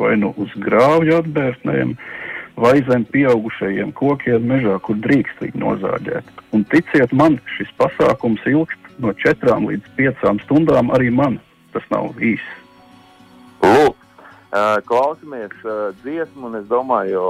vai 0.00 0.16
nu 0.20 0.32
uz 0.40 0.52
grāvju 0.64 1.20
atbērtnēm, 1.20 1.94
vai 2.60 2.74
zem 2.88 3.06
pieaugušajiem 3.12 3.92
kokiem 3.96 4.48
mežā, 4.50 4.78
kur 4.84 4.98
drīkst 5.04 5.44
viņu 5.44 5.62
nozāģēt. 5.62 6.34
Un 6.56 6.64
ticiet 6.72 7.12
man, 7.16 7.38
šis 7.56 7.70
pasākums 7.80 8.44
ilgst 8.48 8.90
no 9.00 9.14
4 9.16 9.60
līdz 9.68 9.94
5 10.00 10.44
stundām 10.44 10.92
arī 10.96 11.12
man. 11.14 11.38
Tas 11.70 11.84
nav 11.92 12.16
īsi. 12.18 12.56
Lūk, 13.62 14.00
klausamies 14.90 15.52
dziesmu, 16.02 16.48
un 16.48 16.58
es 16.58 16.66
domāju, 16.66 17.22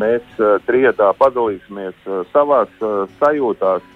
mēs 0.00 0.40
trijotā 0.66 1.12
padalīsimies 1.20 2.08
savās 2.32 2.72
sajūtās, 3.20 3.86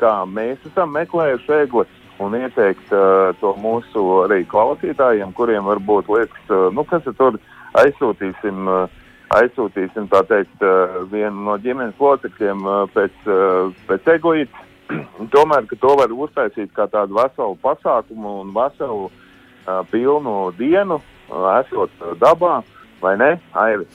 kā 0.00 0.12
mēs 0.28 0.60
esam 0.68 0.92
meklējuši 0.98 1.56
eglis 1.62 1.99
un 2.20 2.36
ieteikt 2.36 2.92
uh, 2.92 3.30
to 3.40 3.54
mūsu 3.60 4.04
arī 4.26 4.42
klausītājiem, 4.48 5.32
kuriem 5.36 5.66
varbūt 5.68 6.10
liekas, 6.12 6.42
uh, 6.52 6.68
nu, 6.74 6.84
kas 6.88 7.06
tur 7.18 7.38
aizsūtīsim, 7.80 8.68
uh, 8.68 9.00
aizsūtīsim 9.38 10.10
tā 10.12 10.22
teikt, 10.28 10.64
uh, 10.64 11.00
vienu 11.12 11.46
no 11.48 11.56
ģimenes 11.62 11.98
locekļiem 12.00 12.66
uh, 12.66 12.84
pēc, 12.94 13.16
uh, 13.26 13.72
pēc 13.88 14.12
egoītes. 14.16 14.68
Tomēr, 15.34 15.68
ka 15.70 15.78
to 15.80 15.96
var 16.00 16.12
uztaisīt 16.12 16.72
kā 16.76 16.88
tādu 16.92 17.16
veselu 17.18 17.56
pasākumu 17.64 18.40
un 18.44 18.54
veselu 18.56 19.06
uh, 19.08 19.82
pilnu 19.92 20.38
dienu, 20.58 21.00
uh, 21.30 21.52
esot 21.60 21.94
dabā, 22.20 22.58
vai 23.00 23.16
ne, 23.20 23.36
Aivi? 23.56 23.86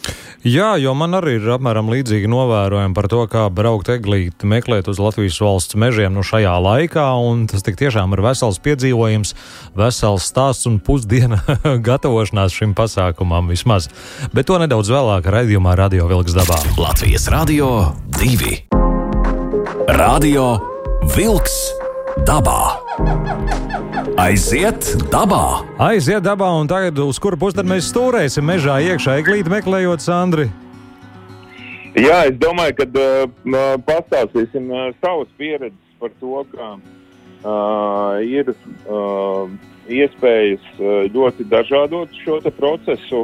Jā, 0.46 0.76
jo 0.78 0.92
man 0.94 1.18
arī 1.18 1.40
ir 1.40 1.48
apmēram 1.56 1.88
līdzīgi 1.90 2.30
novērojumi 2.30 2.94
par 2.94 3.08
to, 3.10 3.24
kā 3.26 3.48
braukt 3.50 3.88
eglīti, 3.90 4.46
meklēt 4.46 4.86
uz 4.92 5.00
Latvijas 5.02 5.40
valsts 5.42 5.74
mežiem 5.74 6.14
nu 6.14 6.22
šajā 6.22 6.52
laikā, 6.62 7.06
un 7.18 7.48
tas 7.50 7.66
tik 7.66 7.80
tiešām 7.80 8.14
ir 8.14 8.22
vesels 8.22 8.62
piedzīvojums, 8.62 9.34
vesels 9.74 10.28
stāsts 10.30 10.70
un 10.70 10.78
pusdiena 10.78 11.40
gatavošanās 11.90 12.54
šim 12.54 12.76
pasākumam 12.78 13.50
vismaz. 13.50 13.90
Bet 14.38 14.46
to 14.52 14.60
nedaudz 14.62 14.94
vēlāk 14.94 15.26
raidījumā 15.34 15.74
Radio 15.82 16.06
Vilks 16.14 16.38
dabā. 16.38 16.60
Latvijas 16.78 17.26
Radio 17.34 17.96
2 18.22 18.54
Radio 19.98 20.46
Vilks 21.18 21.85
dabā! 22.24 22.60
Aiziet 24.22 24.88
dabā! 25.12 25.66
Aiziet 25.82 26.24
dabā, 26.24 26.48
un 26.62 26.70
tagad 26.72 27.00
uz 27.04 27.20
kuru 27.20 27.40
pusi 27.40 27.66
mēs 27.68 27.90
stūrēsim 27.92 28.46
mežā 28.48 28.78
iekšā 28.86 29.18
eglīti 29.20 29.52
meklējot 29.52 30.04
Sandri? 30.04 30.48
Jā, 31.96 32.26
es 32.30 32.36
domāju, 32.40 32.78
ka 32.80 32.88
uh, 32.88 33.76
pastāstīsim 33.88 34.68
uh, 34.72 34.90
savas 35.04 35.32
pieredzes 35.40 36.00
par 36.00 36.12
to, 36.20 36.44
ka 36.52 36.72
uh, 36.76 38.20
ir 38.24 38.52
uh, 38.52 39.52
iespējas 39.88 40.64
uh, 40.80 41.06
ļoti 41.12 41.48
dažādot 41.52 42.12
šo 42.24 42.40
procesu. 42.56 43.24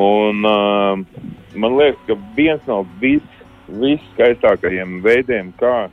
Un, 0.00 0.44
uh, 0.46 1.00
man 1.56 1.76
liekas, 1.76 2.00
ka 2.08 2.16
viens 2.36 2.64
no 2.68 2.82
vis, 3.02 3.24
viskaistākajiem 3.68 5.00
veidiem, 5.04 5.52
kā 5.60 5.88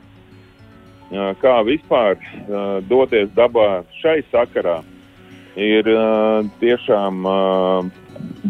kā 1.10 1.54
vispār 1.64 2.18
doties 2.88 3.30
dabā 3.36 3.84
šai 4.00 4.20
sakarā, 4.32 4.82
ir 5.56 5.88
tiešām 6.60 7.24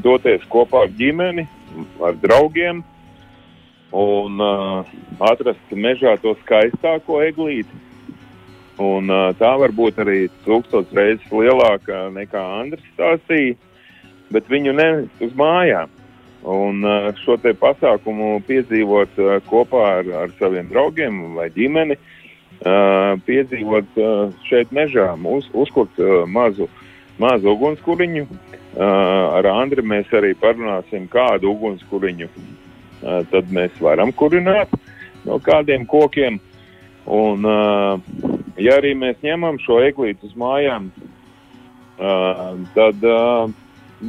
doties 0.03 0.43
kopā 0.51 0.87
ar 0.87 0.95
ģimeni, 0.99 1.47
ar 2.03 2.19
draugiem 2.19 2.83
un 3.95 4.41
atrast 5.21 5.71
mežā 5.73 6.17
to 6.23 6.35
skaistāko 6.43 7.23
eglīti. 7.25 7.85
Un, 8.79 9.11
tā 9.39 9.53
var 9.59 9.73
būt 9.75 9.97
arī 9.99 10.29
tūkstoš 10.45 10.93
reizes 10.95 11.33
lielāka 11.35 12.07
nekā 12.15 12.43
Andris 12.61 12.85
stāstīja, 12.93 13.57
bet 14.31 14.47
viņu 14.51 14.75
nevis 14.79 15.25
uz 15.25 15.33
mājām. 15.35 15.91
Un 16.49 16.85
šo 17.25 17.35
te 17.43 17.51
pasākumu 17.59 18.37
piedzīvot 18.47 19.19
kopā 19.49 19.83
ar, 19.97 20.13
ar 20.23 20.35
saviem 20.39 20.69
draugiem 20.71 21.19
vai 21.35 21.49
ģimeni, 21.51 21.97
uh, 21.99 22.18
piedzīvot 22.63 23.99
šeit 24.49 24.73
mežā, 24.75 25.13
uz, 25.31 25.47
uzkurt 25.55 26.01
mazu, 26.27 26.69
mazu 27.23 27.53
ugunskuriņu. 27.55 28.27
Ar 28.79 29.47
Andri 29.51 29.83
mēs 29.83 30.11
arī 30.15 30.35
parunāsim, 30.39 31.07
kādu 31.11 31.53
ugunskuriņu 31.55 32.29
tad 33.03 33.53
mēs 33.55 33.75
varam 33.83 34.13
kurināt 34.13 34.73
no 35.27 35.39
kādiem 35.43 35.87
kokiem. 35.89 36.39
Un, 37.09 37.47
ja 38.61 38.77
arī 38.77 38.93
mēs 38.99 39.23
ņemam 39.25 39.61
šo 39.65 39.79
eglīti 39.87 40.29
uz 40.29 40.35
mājām, 40.39 40.91
tad 42.75 43.07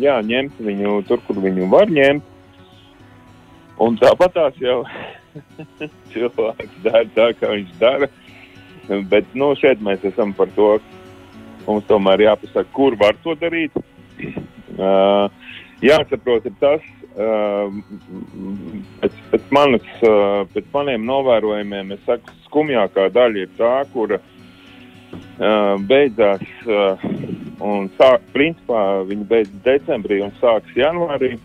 jā, 0.03 0.17
ņemt 0.31 0.59
viņu 0.59 0.97
tur, 1.07 1.23
kur 1.27 1.39
viņu 1.45 1.69
var 1.71 1.91
ņemt. 1.91 2.25
Un 3.79 3.95
tāpat 3.95 4.33
tās 4.35 4.57
jau 4.59 4.81
cilvēks 6.11 6.81
dara 6.83 7.05
tā, 7.15 7.29
kā 7.39 7.53
viņš 7.53 7.77
dara. 7.79 8.09
Bet 8.89 9.35
nu, 9.37 9.51
šeit 9.59 9.81
mēs 9.85 10.03
esam 10.09 10.33
par 10.33 10.49
to. 10.55 10.77
Mums 11.67 11.85
tomēr 11.85 12.23
jāpasaka, 12.23 12.69
kur 12.73 12.95
var 12.97 13.17
to 13.23 13.35
darīt. 13.37 13.75
Uh, 14.79 15.27
jāsaprot, 15.83 16.47
ir 16.47 16.55
tas, 16.61 16.85
uh, 17.19 17.69
pēc, 19.01 19.19
pēc, 19.33 19.45
manas, 19.53 19.85
uh, 20.01 20.47
pēc 20.53 20.69
maniem 20.73 21.05
novērojumiem, 21.05 21.93
es 21.93 22.01
saku, 22.07 22.33
skumjākā 22.47 23.09
daļa 23.13 23.43
ir 23.43 23.51
tā, 23.59 23.73
kura 23.93 24.17
uh, 24.23 25.75
beidzās, 25.91 26.47
uh, 26.65 27.05
un 27.59 27.91
sāk, 27.99 28.25
principā 28.33 29.03
viņi 29.09 29.29
beidzas 29.29 29.61
decembrī 29.67 30.23
un 30.25 30.33
sāks 30.39 30.73
janvārī, 30.79 31.35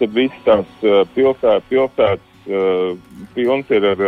kad 0.00 0.12
visas 0.12 0.44
tās 0.44 0.84
uh, 0.84 1.02
pilsētas, 1.14 1.70
pilsētas 1.70 2.50
uh, 2.50 3.24
pilns 3.38 3.70
ir 3.72 3.90
ar, 3.94 4.06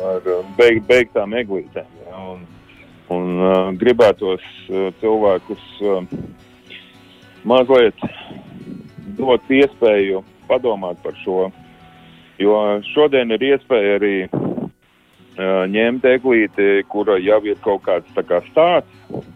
ar 0.00 0.26
beig, 0.58 0.82
beigtām 0.88 1.34
eglītēm. 1.36 1.88
Ja, 2.06 2.20
un, 2.32 2.44
un 3.14 3.30
uh, 3.40 3.70
gribētos 3.80 4.44
uh, 4.68 4.88
cilvēkus 5.00 5.66
uh, 5.84 6.04
mazliet 7.44 8.06
dot 9.18 9.50
iespēju 9.50 10.22
padomāt 10.48 11.00
par 11.04 11.16
šo. 11.24 11.50
Jo 12.40 12.56
šodien 12.94 13.34
ir 13.36 13.44
iespēja 13.52 13.98
arī 13.98 14.14
uh, 14.26 15.64
ņemt 15.68 16.06
eglīti, 16.08 16.70
kura 16.88 17.18
jau 17.20 17.42
ir 17.48 17.60
kaut 17.64 17.84
kāds 17.84 18.24
kā 18.28 18.40
stāsts, 18.48 19.28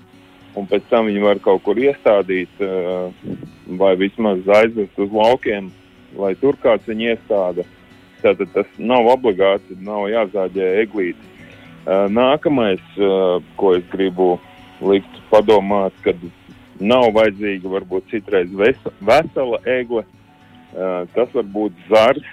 un 0.54 0.68
pēc 0.70 0.86
tam 0.90 1.10
viņi 1.10 1.24
var 1.24 1.40
kaut 1.44 1.64
kur 1.66 1.78
iestādīt, 1.80 2.50
uh, 2.64 3.12
vai 3.80 3.94
vismaz 4.00 4.44
aizvest 4.60 4.98
uz 5.00 5.12
laukiem, 5.12 5.70
lai 6.16 6.34
tur 6.40 6.56
kāds 6.62 6.86
viņu 6.88 7.12
iestāda. 7.12 7.64
Tātad 8.24 8.50
tas 8.54 8.78
nav 8.80 9.06
obligāti, 9.12 9.76
nav 9.84 10.08
jāzāģē 10.08 10.70
eglīti. 10.80 11.32
Nākamais, 11.84 12.80
ko 13.60 13.74
es 13.76 13.84
gribu 13.92 14.38
likt 14.80 15.18
padomāt, 15.28 15.92
kad 16.06 16.22
Nav 16.82 17.12
vajadzīga 17.14 17.70
varbūt 17.70 18.10
citreiz 18.10 18.50
vesela 18.54 19.60
egle, 19.70 20.02
tas 21.14 21.30
var 21.34 21.46
būt 21.54 21.84
zars. 21.90 22.30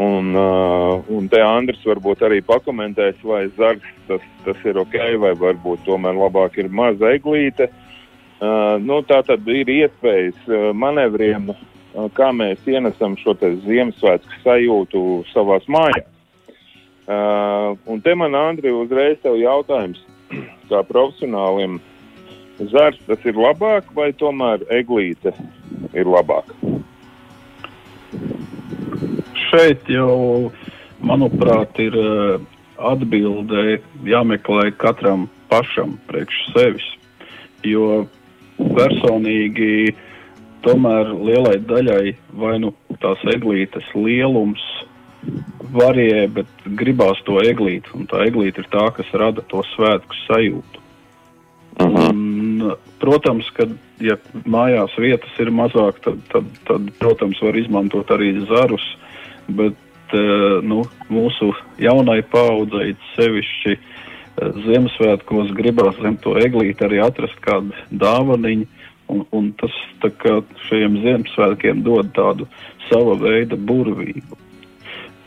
Un, 0.00 0.32
un 0.32 1.26
te 1.28 1.40
Andris 1.44 1.82
varbūt 1.84 2.22
arī 2.24 2.38
pakomentēs, 2.46 3.18
vai 3.26 3.42
zars 3.58 3.84
tas, 4.08 4.22
tas 4.46 4.64
ir 4.64 4.78
ok, 4.80 4.96
vai 5.20 5.34
varbūt 5.36 5.84
tomēr 5.84 6.16
labāk 6.16 6.56
ir 6.62 6.70
maza 6.72 7.10
eglīte. 7.12 7.68
Uh, 8.40 8.78
nu, 8.80 9.02
tā 9.04 9.18
tad 9.26 9.44
ir 9.52 9.68
iespējas 9.68 10.46
manevriem, 10.72 11.50
kā 12.14 12.30
mēs 12.36 12.62
ienesam 12.70 13.16
šo 13.18 13.34
Ziemassvētku 13.40 14.42
sajūtu 14.44 15.04
savās 15.32 15.66
mājās. 15.68 16.08
Uh, 17.10 17.74
un 17.90 17.98
te 18.04 18.14
man, 18.14 18.36
Andri, 18.38 18.70
uzreiz 18.70 19.18
tev 19.22 19.34
jautājums, 19.40 19.98
kā 20.70 20.82
profesionālim, 20.86 21.80
zars 22.70 23.00
tas 23.08 23.24
ir 23.26 23.34
labāk, 23.34 23.88
vai 23.96 24.12
tomēr 24.12 24.62
eglīte 24.70 25.32
ir 25.96 26.06
labāka? 26.06 26.54
Šeit 29.48 29.88
jau, 29.90 30.52
manuprāt, 31.02 31.78
ir 31.82 31.96
eh, 31.98 32.36
atbildē 32.78 33.80
jāmeklē 34.06 34.68
katram 34.78 35.26
pašam 35.50 35.96
priekš 36.06 36.38
sevis. 36.54 36.86
Jo 37.66 38.04
personīgi 38.76 39.90
tomēr 40.66 41.12
lielai 41.14 41.58
daļai 41.64 42.14
vai 42.40 42.58
nu 42.62 42.74
tās 43.02 43.22
eglītes 43.34 43.86
lielums 43.94 44.62
varie, 45.74 46.26
bet 46.32 46.48
gribās 46.80 47.20
to 47.26 47.38
eglīti, 47.44 47.92
un 47.96 48.08
tā 48.10 48.24
eglīte 48.26 48.64
ir 48.64 48.70
tā, 48.72 48.88
kas 48.96 49.10
rada 49.12 49.44
to 49.50 49.62
svētku 49.74 50.16
sajūtu. 50.26 50.80
Un, 51.80 52.72
protams, 53.00 53.48
ka, 53.56 53.66
ja 54.02 54.16
mājās 54.48 54.96
vietas 55.00 55.36
ir 55.40 55.52
mazāk, 55.54 56.00
tad, 56.04 56.18
tad, 56.32 56.48
tad, 56.68 56.90
protams, 57.00 57.40
var 57.44 57.56
izmantot 57.56 58.10
arī 58.12 58.34
zarus. 58.50 58.84
Bet 59.48 60.16
eh, 60.16 60.58
nu, 60.66 60.82
mūsu 61.12 61.52
jaunai 61.80 62.20
paudzei 62.32 62.92
sevišķi 63.14 63.72
eh, 63.76 63.80
Ziemassvētkos 64.66 65.54
gribās 65.56 65.96
zem 66.02 66.18
to 66.24 66.36
eglīti 66.40 66.86
arī 66.86 67.00
atrast 67.06 67.40
kādu 67.44 67.72
dāvaniņu. 67.90 68.68
Un, 69.10 69.24
un 69.34 69.50
tas 69.58 69.74
šiem 70.68 71.00
Ziemassvētkiem 71.02 71.82
dod 71.86 72.12
tādu 72.16 72.46
sava 72.88 73.16
veida 73.18 73.58
burvību. 73.58 74.38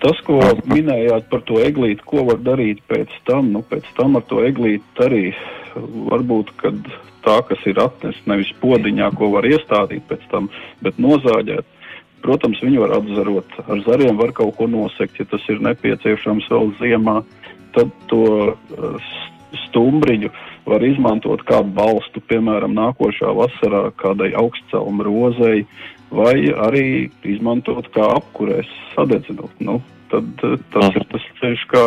Tas, 0.03 0.19
ko 0.27 0.41
minējāt 0.67 1.29
par 1.31 1.43
to 1.47 1.61
eglīti, 1.63 2.03
ko 2.03 2.25
var 2.27 2.41
darīt 2.43 2.81
pēc 2.91 3.11
tam, 3.27 3.53
nu, 3.55 3.61
pēc 3.63 3.87
tam 3.95 4.17
ar 4.19 4.25
to 4.27 4.41
eglīti 4.43 5.05
arī 5.05 5.21
varbūt, 6.11 6.51
tā, 7.23 7.37
kas 7.47 7.63
ir 7.69 7.79
atnesta 7.79 8.31
nevis 8.33 8.51
podziņā, 8.59 9.13
ko 9.15 9.31
var 9.37 9.47
iestādīt 9.47 10.03
pēc 10.09 10.25
tam, 10.33 10.49
bet 10.83 10.99
nozāģēt. 10.99 11.69
Protams, 12.23 12.59
viņi 12.63 12.79
var 12.83 12.97
atzarot, 12.99 13.55
ar 13.63 13.83
zariem 13.87 14.19
var 14.19 14.31
kaut 14.35 14.55
ko 14.59 14.67
nosegt, 14.71 15.19
ja 15.19 15.27
tas 15.27 15.43
ir 15.51 15.63
nepieciešams 15.63 16.47
vēl 16.51 16.71
ziemā. 16.79 17.17
Tad 17.75 17.89
to 18.11 18.25
uh, 18.51 19.13
stumbriņu 19.65 20.29
var 20.65 20.83
izmantot 20.85 21.43
kā 21.47 21.61
balstu, 21.75 22.21
piemēram, 22.29 22.75
nākošā 22.77 23.33
vasarā 23.35 23.89
kādai 23.99 24.31
augstcelmu 24.39 25.05
rozei, 25.07 25.65
vai 26.13 26.35
arī 26.67 26.87
izmantot 27.27 27.89
kā 27.95 28.07
apkurēs 28.17 28.69
sadedzinot. 28.93 29.53
Nu, 29.63 29.79
tad 30.13 30.45
uh, 30.45 30.59
tas 30.73 30.99
ir 30.99 31.07
tas 31.11 31.29
ceļš, 31.41 31.63
kā 31.71 31.85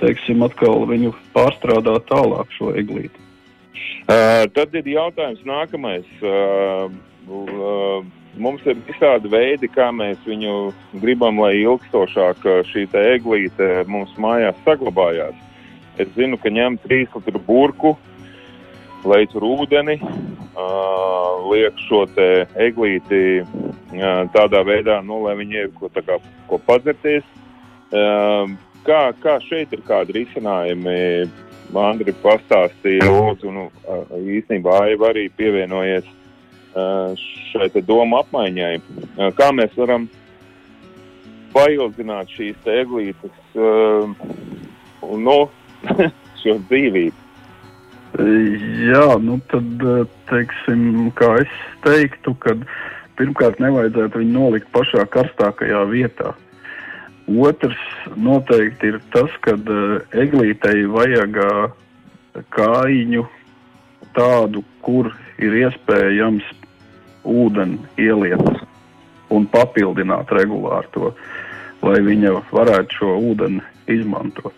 teiksim, 0.00 0.42
atkal 0.46 0.86
viņu 0.88 1.12
pārstrādāt 1.34 2.08
tālāk 2.10 2.56
šo 2.56 2.72
eglīti. 2.80 3.28
Uh, 4.10 4.46
tad 4.56 4.74
ir 4.74 4.88
jautājums 4.90 5.44
nākamais. 5.46 6.08
Uh, 6.24 6.88
uh, 7.30 8.00
mums 8.40 8.64
ir 8.66 8.80
visādi 8.88 9.30
veidi, 9.30 9.70
kā 9.70 9.90
mēs 9.94 10.18
viņu 10.26 10.72
gribam, 11.02 11.38
lai 11.42 11.60
ilgstošāk 11.60 12.48
šī 12.72 12.88
eglīte 13.04 13.70
mums 13.86 14.16
mājās 14.18 14.58
saglabājās. 14.66 15.36
Es 15.98 16.08
zinu, 16.14 16.38
ka 16.38 16.52
ņem 16.52 16.78
trīs 16.84 17.10
litru 17.16 17.40
burku, 17.46 17.96
lai 19.08 19.24
tur 19.32 19.46
ūdeni, 19.48 19.96
uh, 20.00 21.50
liek 21.50 21.76
šo 21.88 22.04
eglīti 22.60 23.42
uh, 23.42 24.24
tādā 24.36 24.62
veidā, 24.66 25.00
nu, 25.02 25.22
lai 25.26 25.36
viņi 25.40 25.62
ir 25.64 25.70
ko, 25.78 25.90
kā, 25.94 26.20
ko 26.48 26.60
padzerties. 26.66 27.26
Uh, 27.90 28.52
kā, 28.86 29.10
kā 29.22 29.38
šeit 29.48 29.72
ir 29.72 29.86
kādi 29.88 30.20
risinājumi? 30.20 31.30
Andri 31.70 32.10
pastāstīja, 32.18 33.06
lūdzu, 33.06 33.50
nu, 33.54 33.68
īstenībā 34.18 34.72
Aiva 34.88 35.12
arī 35.12 35.28
pievienojies 35.38 36.08
šai 37.50 37.68
domu 37.86 38.18
apmaiņai. 38.18 38.72
Kā 39.38 39.50
mēs 39.54 39.76
varam 39.78 40.08
paildzināt 41.54 42.30
šīs 42.34 42.66
eglītes 42.66 43.54
nu, 43.54 45.38
šo 46.42 46.56
dzīvību? 46.68 47.26
Jā, 48.90 49.06
nu 49.22 49.38
tad, 49.52 49.84
teiksim, 50.28 51.10
kā 51.16 51.30
es 51.44 51.52
teiktu, 51.86 52.34
kad 52.42 52.64
pirmkārt 53.20 53.60
nevajadzētu 53.62 54.22
viņu 54.22 54.34
nolikt 54.34 54.70
pašā 54.74 55.04
karstākajā 55.14 55.84
vietā. 55.92 56.34
Otrs 57.30 57.78
noteikti 58.18 58.90
ir 58.90 58.98
tas, 59.14 59.30
ka 59.44 59.54
uh, 59.54 60.00
eglītei 60.18 60.88
vajag 60.90 61.38
kājiņu 62.50 63.22
tādu, 64.16 64.64
kur 64.82 65.12
ir 65.38 65.54
iespējams 65.62 66.46
ūdeni 67.24 67.78
ieliet 68.00 68.42
un 69.30 69.46
papildināt 69.52 70.32
regulāri 70.34 70.90
to, 70.96 71.12
lai 71.86 72.00
viņa 72.02 72.34
varētu 72.50 72.98
šo 72.98 73.14
ūdeni 73.30 73.62
izmantot. 73.92 74.54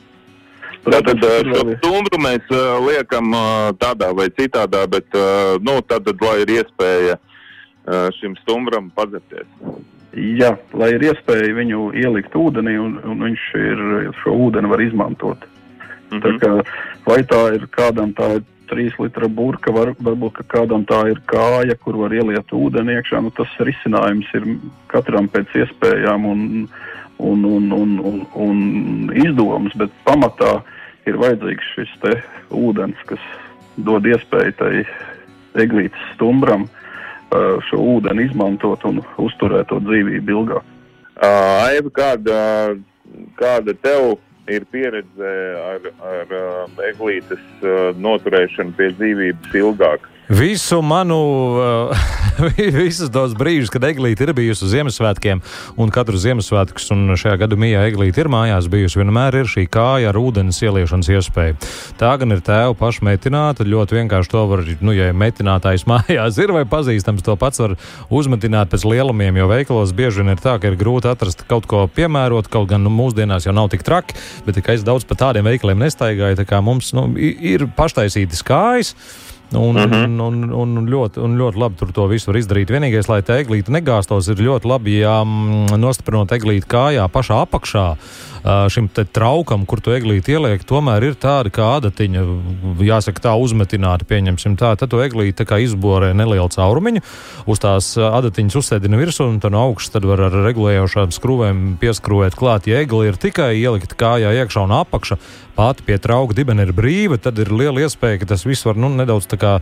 Tātad 0.82 1.22
šo 1.22 1.62
stumbru 1.78 2.18
mēs 2.22 2.48
uh, 2.50 2.80
liekam 2.82 3.30
uh, 3.36 3.70
tādā 3.78 4.10
vai 4.18 4.28
citādā, 4.34 4.82
bet 4.90 5.06
uh, 5.14 5.54
nu, 5.62 5.78
tad, 5.86 6.08
lai 6.24 6.40
ir 6.42 6.54
iespēja 6.58 7.18
uh, 7.18 8.08
šim 8.18 8.34
stumbram 8.42 8.90
padzerties. 8.96 9.46
Jā, 10.12 10.56
lai 10.76 10.90
ir 10.96 11.06
iespēja 11.08 11.54
viņu 11.56 11.92
ielikt 11.96 12.34
ūdenī, 12.36 12.74
un, 12.82 12.98
un 13.08 13.22
viņš 13.28 13.44
ir, 13.56 13.84
šo 14.20 14.34
ūdeni 14.48 14.68
var 14.68 14.82
izmantot. 14.84 15.46
Mm 16.10 16.18
-hmm. 16.18 16.24
Tā 16.24 16.30
kā, 16.42 16.64
vai 17.06 17.20
tā 17.24 17.42
ir 17.54 17.68
kādam 17.72 18.12
tā 18.12 18.34
ir 18.36 18.42
trīs 18.72 18.96
litra 18.98 19.28
burka, 19.28 19.72
var, 19.72 19.94
varbūt 20.00 20.42
kādam 20.48 20.84
tā 20.88 21.00
ir 21.12 21.20
kāja, 21.28 21.76
kur 21.80 21.96
var 21.96 22.12
ieliet 22.12 22.52
ūdeni 22.52 22.96
iekšā. 22.98 23.22
Nu, 23.22 23.30
tas 23.30 23.48
risinājums 23.60 24.28
ir 24.34 24.48
katram 24.92 25.28
pēc 25.28 25.52
iespējām 25.64 26.26
un, 26.26 26.68
un, 27.22 27.46
un, 27.46 27.70
un, 27.76 27.96
un, 28.10 28.20
un 28.34 29.16
izdomas, 29.16 29.74
bet 29.78 29.94
pamatā 30.06 30.58
ir 31.06 31.18
vajadzīgs 31.22 31.72
šis 31.76 31.96
ūdens, 32.52 32.98
kas 33.08 33.22
dod 33.86 34.06
iespēju 34.06 34.54
tai 34.58 34.72
eglītes 35.62 36.12
stumbram 36.14 36.68
šo 37.68 37.80
ūdeni 37.96 38.26
izmantot 38.28 38.84
un 38.88 39.00
uzturēt 39.22 39.70
to 39.70 39.80
dzīvību 39.80 40.34
ilgāk. 40.34 40.68
Uh, 41.22 41.68
Aiva, 41.68 41.90
kāda, 41.94 42.36
kāda 43.38 43.74
tev 43.84 44.16
ir 44.50 44.64
pieredze 44.72 45.32
ar, 45.62 45.84
ar 46.08 46.32
uh, 46.34 46.80
eglītes 46.88 47.42
uh, 47.62 47.92
noturēšanu 48.00 48.74
pie 48.78 48.90
dzīvības 48.96 49.56
ilgāk? 49.60 50.08
Visu 50.28 50.78
manu, 50.82 51.18
visus 52.56 53.10
tos 53.10 53.32
brīžus, 53.34 53.72
kad 53.74 53.82
Eglīte 53.84 54.22
ir 54.22 54.30
bijusi 54.36 54.62
uz 54.64 54.70
Ziemassvētkiem, 54.70 55.40
un 55.82 55.90
katru 55.92 56.20
Ziemassvētkus, 56.20 56.86
un 56.94 57.16
šajā 57.18 57.40
gadu 57.40 57.58
mijā 57.58 57.80
Eglīte 57.88 58.22
ir 58.22 58.30
mājās 58.30 58.68
bijusi, 58.70 59.00
vienmēr 59.00 59.40
ir 59.40 59.50
šī 59.50 59.64
kāja 59.66 60.12
ar 60.12 60.18
ūdens 60.20 60.62
ieliešanas 60.62 61.10
iespēja. 61.10 61.56
Tā 61.98 62.12
gan 62.22 62.36
ir 62.36 62.42
tēva 62.46 62.76
paša 62.78 63.02
metināta, 63.08 63.66
ļoti 63.66 63.98
vienkārši 63.98 64.32
to 64.32 64.44
var, 64.52 64.62
nu, 64.86 64.94
ja 64.94 65.08
metinātājs 65.10 65.88
mājās 65.90 66.38
ir 66.38 66.54
vai 66.54 66.62
pazīstams, 66.70 67.26
to 67.26 67.34
pats 67.40 67.64
var 67.64 67.74
uzmetināt 68.06 68.70
pēc 68.70 68.86
lielumiem, 68.86 69.42
jo 69.42 69.50
veikalos 69.50 69.90
bieži 69.98 70.22
vien 70.22 70.36
ir 70.36 70.44
tā, 70.44 70.54
ka 70.62 70.70
ir 70.70 70.78
grūti 70.78 71.10
atrast 71.10 71.42
kaut 71.50 71.66
ko 71.66 71.88
piemērot, 71.90 72.46
kaut 72.52 72.70
gan 72.70 72.86
nu, 72.86 72.94
mūsdienās 72.94 73.50
jau 73.50 73.56
nav 73.58 73.72
tik 73.74 73.82
traki, 73.82 74.14
bet 74.46 74.62
es 74.62 74.86
daudz 74.86 75.04
pa 75.04 75.18
tādiem 75.26 75.50
veikaliem 75.50 75.82
nestaigāju, 75.82 76.38
tā 76.38 76.46
kā 76.46 76.62
mums 76.62 76.94
nu, 76.94 77.10
ir 77.18 77.66
paštaisītas 77.74 78.46
kājas. 78.46 78.94
Un, 79.54 79.76
uh 79.76 79.84
-huh. 79.84 80.04
un, 80.04 80.20
un, 80.20 80.76
un, 80.78 80.88
ļoti, 80.88 81.20
un 81.20 81.38
ļoti 81.38 81.58
labi 81.58 81.76
tur 81.76 81.92
to 81.92 82.06
visu 82.06 82.30
var 82.30 82.40
izdarīt. 82.40 82.70
Vienīgais, 82.70 83.08
lai 83.08 83.22
tā 83.22 83.38
eglīte 83.42 83.72
negāstos, 83.72 84.28
ir 84.28 84.36
ļoti 84.36 84.68
labi, 84.68 84.98
ja 84.98 85.22
mm, 85.24 85.78
nostiprinot 85.78 86.32
eglīti 86.32 86.66
kājā 86.66 87.08
pašā 87.08 87.42
apakšā 87.46 87.96
šim 88.42 88.88
traukam, 88.90 89.66
kur 89.66 89.80
tu 89.80 89.92
eglīti 89.94 90.34
ieliek, 90.34 90.64
tomēr 90.66 91.04
ir 91.06 91.14
tāda 91.14 91.50
kā 91.54 91.68
adatiņa, 91.78 92.22
jāsaka, 92.82 93.22
tā 93.28 93.34
uzmetināta, 93.38 94.06
pieņemsim 94.08 94.56
tā. 94.58 94.74
Tad 94.76 94.90
tu 94.90 94.98
eglīti 95.02 95.46
izborē 95.62 96.12
nelielu 96.16 96.48
caurumiņu, 96.50 97.02
uz 97.46 97.62
tās 97.62 97.94
adatiņas 97.96 98.58
uzsēdina 98.58 98.98
virsū, 98.98 99.28
un 99.30 99.38
tad 99.40 99.54
no 99.54 99.62
augšas 99.68 99.94
tad 99.94 100.08
var 100.08 100.26
ar 100.26 100.34
regulējošām 100.48 101.14
skrūvēm 101.14 101.62
pieskrūvēt 101.82 102.34
klāt. 102.38 102.66
Ja 102.66 102.82
egli 102.82 103.06
ir 103.06 103.20
tikai 103.20 103.54
ielikt 103.60 103.94
kājā 103.94 104.34
iekšā 104.42 104.66
un 104.66 104.74
apakša, 104.80 105.18
pati 105.54 105.86
pie 105.86 105.98
trauka 106.02 106.34
dibena 106.34 106.66
ir 106.66 106.72
brīva, 106.74 107.20
tad 107.20 107.38
ir 107.38 107.52
liela 107.52 107.84
iespēja, 107.84 108.22
ka 108.22 108.32
tas 108.32 108.46
viss 108.48 108.66
var 108.66 108.78
nu, 108.80 108.90
nedaudz 108.90 109.28
tā 109.30 109.38
kā 109.42 109.56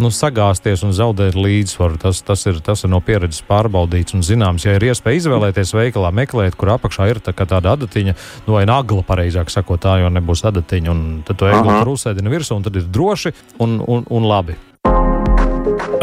nu, 0.00 0.10
sagāzties 0.10 0.82
un 0.86 0.94
zaudēt 0.94 1.36
līdzsvaru. 1.38 1.98
Tas, 2.02 2.20
tas, 2.26 2.44
ir, 2.50 2.58
tas 2.64 2.84
ir 2.84 2.92
no 2.92 3.00
pieredzes 3.04 3.44
pārbaudīts 3.48 4.16
un 4.16 4.24
zināms. 4.26 4.66
Ja 4.66 4.76
ir 4.76 4.88
iespēja 4.90 5.22
izvēlēties 5.22 5.74
veikalā, 5.76 6.10
meklēt, 6.14 6.58
kur 6.58 6.74
apakšā 6.74 7.08
ir 7.12 7.22
tā 7.24 7.34
tāda 7.44 7.74
adatiņa, 7.76 8.16
nu, 8.48 8.56
vai 8.56 8.64
nagla, 8.68 9.04
pareizāk 9.06 9.52
sakot, 9.54 9.82
tā 9.84 9.98
jau 10.02 10.12
nebūs 10.12 10.44
adatiņa, 10.50 10.90
un 10.92 11.22
tad 11.26 11.40
to 11.40 11.50
eglu 11.50 11.78
tur 11.78 11.94
uzsēdina 11.94 12.32
virsū, 12.32 12.58
un 12.58 12.66
tad 12.66 12.78
ir 12.80 12.88
droši 12.90 13.34
un, 13.62 13.80
un, 13.80 14.06
un 14.10 14.28
labi. 14.28 14.58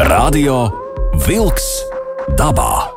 Radio 0.02 0.64
Vilks 1.26 1.68
dabā! 2.38 2.88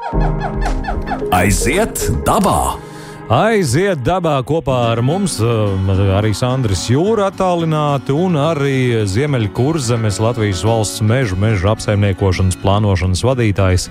Aiziet 1.36 2.08
dabā! 2.28 2.95
Aiziet 3.26 4.04
dabā 4.06 4.36
kopā 4.46 4.92
ar 4.92 5.00
mums 5.02 5.40
um, 5.42 5.88
arī 6.14 6.30
Sandrs 6.38 6.84
Jūra 6.92 7.32
attālināti 7.32 8.14
un 8.14 8.38
arī 8.38 9.02
Ziemeļkurzemes 9.10 10.20
Latvijas 10.22 10.62
valsts 10.62 11.02
mežu, 11.02 11.34
mežu 11.42 11.72
apsaimniekošanas 11.72 12.60
plānošanas 12.62 13.24
vadītājs 13.26 13.88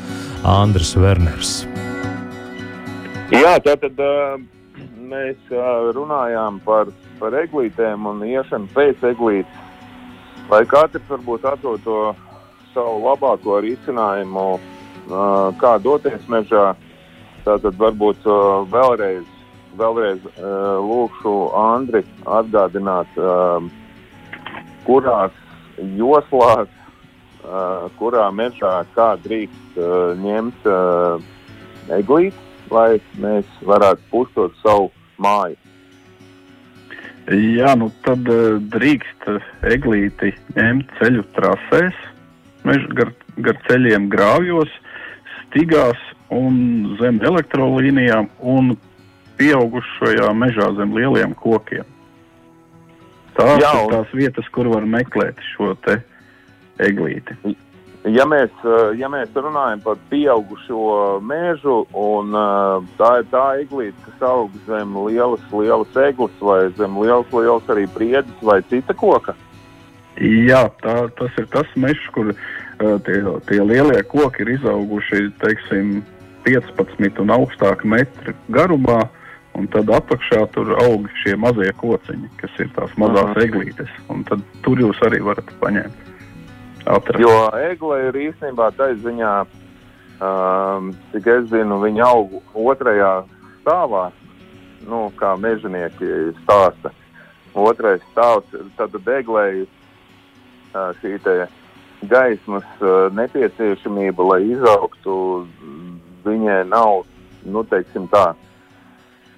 Andris 0.47 0.95
Werners. 0.95 1.55
Jā, 3.35 3.57
tātad 3.59 3.99
uh, 3.99 4.39
mēs 5.03 5.51
uh, 5.51 5.91
runājām 5.99 6.63
par, 6.63 6.95
par 7.19 7.35
eglītēm 7.43 8.07
un 8.07 8.23
iešanu 8.31 8.71
pēc 8.71 9.03
eglītes. 9.11 9.67
Lai 10.47 10.63
katrs 10.63 11.11
varbūt 11.11 11.51
atrod 11.57 11.83
to 11.83 12.01
savu 12.71 13.03
labāko 13.03 13.59
risinājumu, 13.67 14.47
kā 15.59 15.77
doties 15.83 16.23
mežā, 16.31 16.77
Tātad 17.45 17.77
varbūt 17.77 18.25
uh, 18.25 18.65
vēlreiz, 18.73 19.25
vēlreiz 19.77 20.23
uh, 20.31 20.81
lūkšu 20.81 21.33
Andri 21.61 22.01
atgādināt, 22.25 23.19
uh, 23.21 23.61
kurās 24.87 25.35
joslās, 25.99 26.71
uh, 27.45 27.91
kurā 27.99 28.31
mežā 28.33 28.73
kā 28.95 29.11
drīkst 29.27 29.77
uh, 29.77 30.15
ņemt 30.23 30.71
uh, 30.71 31.21
eglīti, 31.93 32.41
lai 32.73 32.97
mēs 33.21 33.61
varētu 33.69 34.09
pustot 34.15 34.57
savu 34.63 34.89
māju. 35.21 35.61
Jā, 37.29 37.77
nu 37.77 37.91
tad 38.09 38.25
uh, 38.33 38.57
drīkst 38.73 39.29
eglīti 39.69 40.33
ņemt 40.57 40.97
ceļu 40.97 41.29
trasēs, 41.37 42.01
mež, 42.65 42.89
gar, 42.97 43.13
gar 43.45 43.61
ceļiem 43.69 44.09
grāvjos, 44.13 44.73
stigās 45.45 46.01
un 46.33 46.97
zem 47.01 47.21
elektrolīnijām 47.23 48.31
un 48.41 48.75
pieaugušajā 49.39 50.31
mežā 50.39 50.71
zem 50.79 50.95
lieliem 50.97 51.35
kokiem. 51.35 51.85
Tās 53.35 53.61
Jā, 53.61 53.73
un... 53.75 53.85
ir 53.89 53.95
tās 53.97 54.15
vietas, 54.15 54.49
kur 54.55 54.71
var 54.71 54.87
meklēt 54.87 55.41
šo 55.55 55.75
te 55.85 55.99
eglīti. 56.83 57.57
Ja 58.05 58.27
mēs, 58.29 58.53
eh, 58.69 58.91
ja 59.01 59.09
mēs 59.09 59.33
runājam 59.33 59.81
par 59.81 59.97
pieaugušo 60.11 61.21
mežu, 61.25 61.79
un 61.97 62.37
eh, 62.37 62.91
tā 62.99 63.11
ir 63.23 63.31
tā 63.33 63.45
eglīte, 63.63 63.97
kas 64.05 64.27
aug 64.29 64.55
zem 64.69 64.93
lielas, 65.07 65.43
lielas 65.51 65.97
eglis, 65.97 66.37
vai 66.41 66.69
zem 66.79 66.99
lielas, 67.01 67.33
lielas 67.33 67.73
arī 67.73 67.89
priedes, 67.95 68.43
vai 68.43 68.61
cita 68.69 68.95
koka? 68.95 69.35
Jā, 70.21 70.69
tā, 70.83 71.09
tas 71.19 71.39
ir 71.41 71.49
tas 71.51 71.71
mežs, 71.75 72.05
kur 72.15 72.29
uh, 72.31 72.37
tie, 73.03 73.17
tie 73.49 73.59
lielie 73.67 73.99
koki 74.07 74.45
ir 74.45 74.53
izauguši, 74.53 75.25
teiksim, 75.43 76.05
15 76.45 77.21
un 77.25 77.35
augstāk 77.35 77.85
metru 77.85 78.35
garumā. 78.53 79.05
Un 79.55 79.69
tad 79.71 79.87
apakšā 79.87 80.41
tur 80.51 80.73
aug 80.83 81.05
šie 81.21 81.37
mazie 81.39 81.69
kociņi, 81.79 82.27
kas 82.41 82.57
ir 82.59 82.73
tās 82.75 82.91
mazās 82.99 83.37
Aha. 83.37 83.45
eglītes. 83.45 83.93
Tad 84.27 84.43
tur 84.67 84.81
jūs 84.83 84.99
arī 85.07 85.21
varat 85.23 85.53
paņemt. 85.61 86.11
Atrast. 86.91 87.21
Jo 87.23 87.53
egle 87.63 88.01
ir 88.09 88.19
īstenībā 88.27 88.73
tā 88.75 88.91
ziņā, 88.99 89.35
um, 90.19 90.91
cik 91.13 91.31
es 91.37 91.47
zinu, 91.53 91.79
viņa 91.85 92.09
aug 92.11 92.35
otrajā 92.67 93.13
stāvā, 93.63 94.09
nu, 94.91 95.07
kā 95.17 95.37
mežonieki 95.41 96.35
stāsta. 96.43 96.93
Otrais 97.55 98.03
stāvs, 98.11 98.51
tad 98.75 98.97
eglēji 98.99 99.69
uh, 100.75 100.91
šī 100.99 101.15
gaismas 102.11 102.67
uh, 102.83 103.07
nepieciešamība, 103.15 104.27
lai 104.35 104.43
izaugtu 104.51 105.47
viņai 106.27 106.61
nav, 106.71 107.05
nu, 107.45 107.65
teiksim 107.69 108.09
tā, 108.13 108.33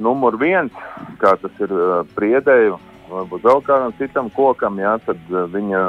numur 0.02 0.36
viens, 0.40 0.72
kā 1.20 1.34
tas 1.40 1.62
ir 1.62 1.72
uh, 1.72 2.02
priedēju, 2.16 2.78
varbūt 3.10 3.46
vēl 3.46 3.62
kādam 3.66 3.94
citam 4.00 4.30
kokam, 4.34 4.78
jā, 4.82 4.96
tad 5.06 5.32
uh, 5.32 5.46
viņa 5.52 5.82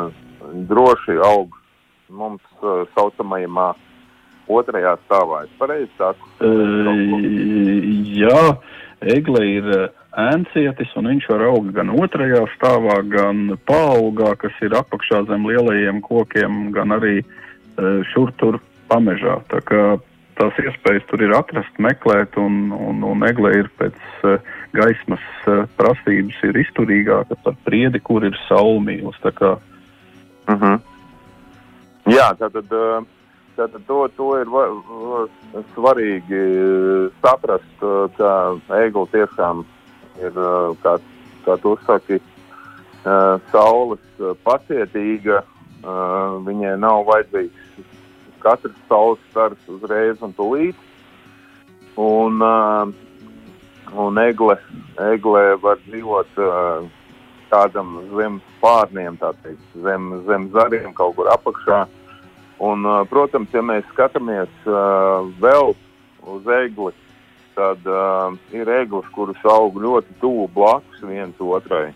droši 0.69 1.19
aug 1.27 1.57
mums 2.09 2.43
uh, 2.61 2.85
saucamajamā 2.95 3.73
otrajā 4.47 4.95
stāvā. 5.05 5.43
Es 5.43 5.55
pareizi 5.59 5.91
saku? 5.99 6.29
Uh, 6.39 6.91
jā, 8.07 8.43
egle 9.17 9.43
ir 9.49 9.71
ēncietis, 10.17 10.93
un 10.97 11.11
viņš 11.11 11.27
var 11.33 11.43
augt 11.49 11.73
gan 11.75 11.91
otrajā 11.93 12.45
stāvā, 12.55 13.01
gan 13.11 13.57
paaugā, 13.69 14.33
kas 14.39 14.55
ir 14.65 14.77
apakšā 14.77 15.25
zem 15.29 15.45
lielajiem 15.45 15.99
kokiem, 16.05 16.71
gan 16.73 16.95
arī 16.95 17.19
šur 18.09 18.31
tur 18.41 18.57
pamežā. 18.89 19.35
Tā 19.51 19.59
kā 19.61 19.81
tās 20.37 20.59
iespējas 20.61 21.05
tur 21.09 21.23
ir 21.25 21.33
atrast, 21.35 21.79
meklēt, 21.81 22.37
un, 22.39 22.69
un, 22.73 23.01
un 23.05 23.25
egle 23.27 23.51
ir 23.57 23.69
pēc 23.79 23.97
uh, 24.23 24.37
gaismas 24.77 25.23
uh, 25.49 25.65
prasības 25.79 26.37
ir 26.47 26.59
izturīgāka 26.63 27.37
par 27.43 27.57
priedi, 27.65 28.01
kur 28.03 28.25
ir 28.25 28.37
saulmīlis. 28.47 29.19
Uh 29.23 29.57
mhm. 30.47 30.63
-huh. 30.63 30.79
Jā, 32.07 32.31
tātad, 32.39 32.71
tātad 33.57 33.81
to, 33.87 34.07
to 34.15 34.29
ir 34.39 34.47
va, 34.47 34.63
va, 35.11 35.27
svarīgi 35.75 36.41
saprast, 37.21 37.83
ka 38.17 38.31
egle 38.79 39.07
tiešām 39.11 39.65
ir, 40.23 40.31
kā, 40.83 40.97
kā 41.45 41.57
tu 41.61 41.77
saki, 41.85 42.21
uh, 43.03 43.41
saules 43.51 43.99
pacietīga, 44.43 45.43
viņai 46.47 46.77
nav 46.79 47.05
vajadzīgs 47.05 47.66
katrs 48.47 48.83
saules 48.87 49.23
stars 49.31 49.71
uzreiz 49.71 50.21
un 50.23 50.33
tūlīt. 50.37 50.85
Un, 51.97 52.39
uh, 52.45 52.87
un 54.05 54.19
egle, 54.21 54.55
egle 55.09 55.43
var 55.63 55.81
dzīvot 55.87 56.39
uh, 56.39 56.85
kādam 57.51 57.97
zem 58.13 58.39
pārniem, 58.61 59.17
tā 59.19 59.33
teikt, 59.43 59.65
zem, 59.83 60.11
zem 60.27 60.47
zariem 60.53 60.93
kaut 60.95 61.17
kur 61.17 61.31
apakšā. 61.33 61.83
Un, 62.63 62.85
uh, 62.85 63.03
protams, 63.09 63.51
ja 63.53 63.65
mēs 63.65 63.85
skatāmies 63.91 64.53
uh, 64.69 65.25
vēl 65.41 65.73
uz 66.27 66.49
egli, 66.61 66.93
tad 67.57 67.83
uh, 67.89 68.37
ir 68.53 68.69
eglis, 68.79 69.09
kuras 69.15 69.43
aug 69.57 69.77
ļoti 69.81 70.19
tuvu 70.21 70.47
blakus 70.53 71.03
viens 71.05 71.41
otrai. 71.41 71.89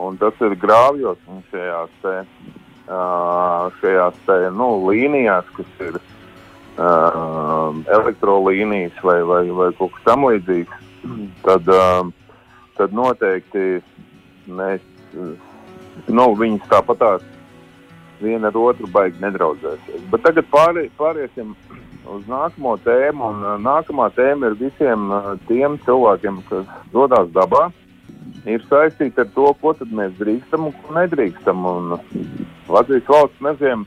Un 0.00 0.16
tas 0.20 0.36
ir 0.42 0.58
grāvjos 0.58 1.20
un 1.28 1.42
šajās 1.52 2.06
šajās 2.90 4.16
te, 4.26 4.38
nu, 4.56 4.70
līnijās, 4.88 5.48
kas 5.56 5.82
ir 5.86 5.98
uh, 6.00 7.76
elektrolīnijas 7.86 8.96
vai, 9.06 9.20
vai, 9.26 9.44
vai 9.54 9.68
kaut 9.78 9.94
kas 9.96 10.06
tamlīdzīgs, 10.08 10.88
tad, 11.46 11.70
uh, 11.70 12.10
tad 12.78 12.96
noteikti 12.96 13.66
mēs, 14.50 14.82
nu, 16.08 16.26
viņas 16.40 16.70
tāpatās 16.72 17.26
viena 18.20 18.50
ar 18.50 18.58
otru 18.58 18.88
baigi 18.92 19.22
nedraudzēsies. 19.22 20.08
Bet 20.12 20.24
tagad 20.26 20.48
pāri, 20.52 20.88
pāriesim 20.98 21.54
uz 22.10 22.26
nākamo 22.28 22.76
tēmu. 22.84 23.30
Un, 23.30 23.44
nākamā 23.64 24.10
tēma 24.16 24.50
ir 24.50 24.58
visiem 24.60 25.08
tiem 25.48 25.78
cilvēkiem, 25.86 26.42
kas 26.50 26.66
dodas 26.94 27.30
dabā. 27.36 27.68
Ir 28.48 28.62
saistīta 28.70 29.26
ar 29.26 29.32
to, 29.34 29.50
ko 29.60 29.74
mēs 29.84 30.14
drīkstam 30.16 30.70
un 30.70 30.76
ko 30.80 30.94
nedrīkstam. 30.96 31.66
Un 31.66 31.98
Latvijas 32.68 33.08
valsts 33.08 33.44
mežiem 33.44 33.84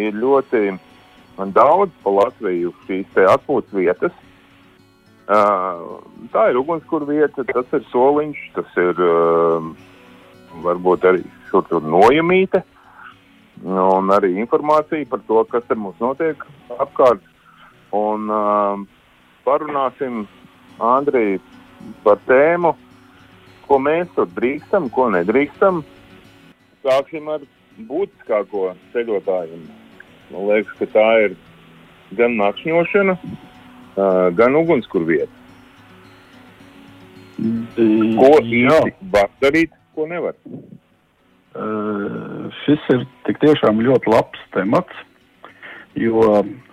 ir 0.00 0.16
ļoti 0.16 0.78
daudz 1.52 1.92
pa 2.02 2.14
Latviju 2.16 2.72
šīs 2.86 3.20
atpūtas 3.28 3.76
vietas. 3.76 4.16
Uh, 5.30 6.00
tā 6.32 6.48
ir 6.50 6.58
ugunskura 6.58 7.06
vieta, 7.06 7.44
tas 7.52 7.68
ir 7.76 7.84
soliņš, 7.92 8.38
tas 8.56 8.78
ir 8.82 8.98
uh, 9.04 9.68
varbūt 10.64 11.06
arī 11.06 11.22
šur 11.50 11.68
tur 11.68 11.84
nojamīte. 11.86 12.64
Un 13.62 14.10
arī 14.10 14.32
informācija 14.40 15.06
par 15.10 15.20
to, 15.28 15.44
kas 15.52 15.66
tur 15.68 15.78
mums 15.78 16.00
notiek 16.00 16.42
apkārt. 16.80 17.22
Un 17.94 18.26
uh, 18.32 18.80
parunāsim, 19.44 20.24
Andrija, 20.80 21.38
par 22.02 22.18
tēmu, 22.26 22.74
ko 23.70 23.78
mēs 23.78 24.10
tur 24.16 24.26
drīkstam, 24.34 24.88
ko 24.90 25.06
nedrīkstam. 25.14 25.84
Sāksim 26.82 27.28
ar 27.30 27.44
būtiskāko 27.86 28.72
ceļotājiem. 28.94 29.62
Man 30.30 30.48
liekas, 30.48 30.74
ka 30.80 30.88
tā 30.90 31.06
ir 31.26 31.36
gan 32.18 32.34
nakšņošana, 32.40 33.14
gan 34.38 34.58
ugunskura 34.58 35.06
vieta. 35.06 35.36
Ko 37.38 38.32
īsti 38.42 39.10
var 39.14 39.30
darīt, 39.42 39.72
ko 39.94 40.08
nevar? 40.10 40.34
Uh, 41.50 42.46
šis 42.62 42.82
ir 42.94 43.06
tiešām 43.26 43.80
ļoti 43.82 44.10
labs 44.12 44.42
temats, 44.54 44.98
jo 45.98 46.22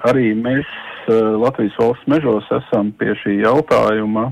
arī 0.06 0.36
mēs 0.38 0.68
uh, 1.10 1.34
Latvijas 1.42 1.80
valsts 1.82 2.10
mežos 2.12 2.52
esam 2.60 2.92
pie 3.00 3.16
šī 3.24 3.40
jautājuma 3.42 4.28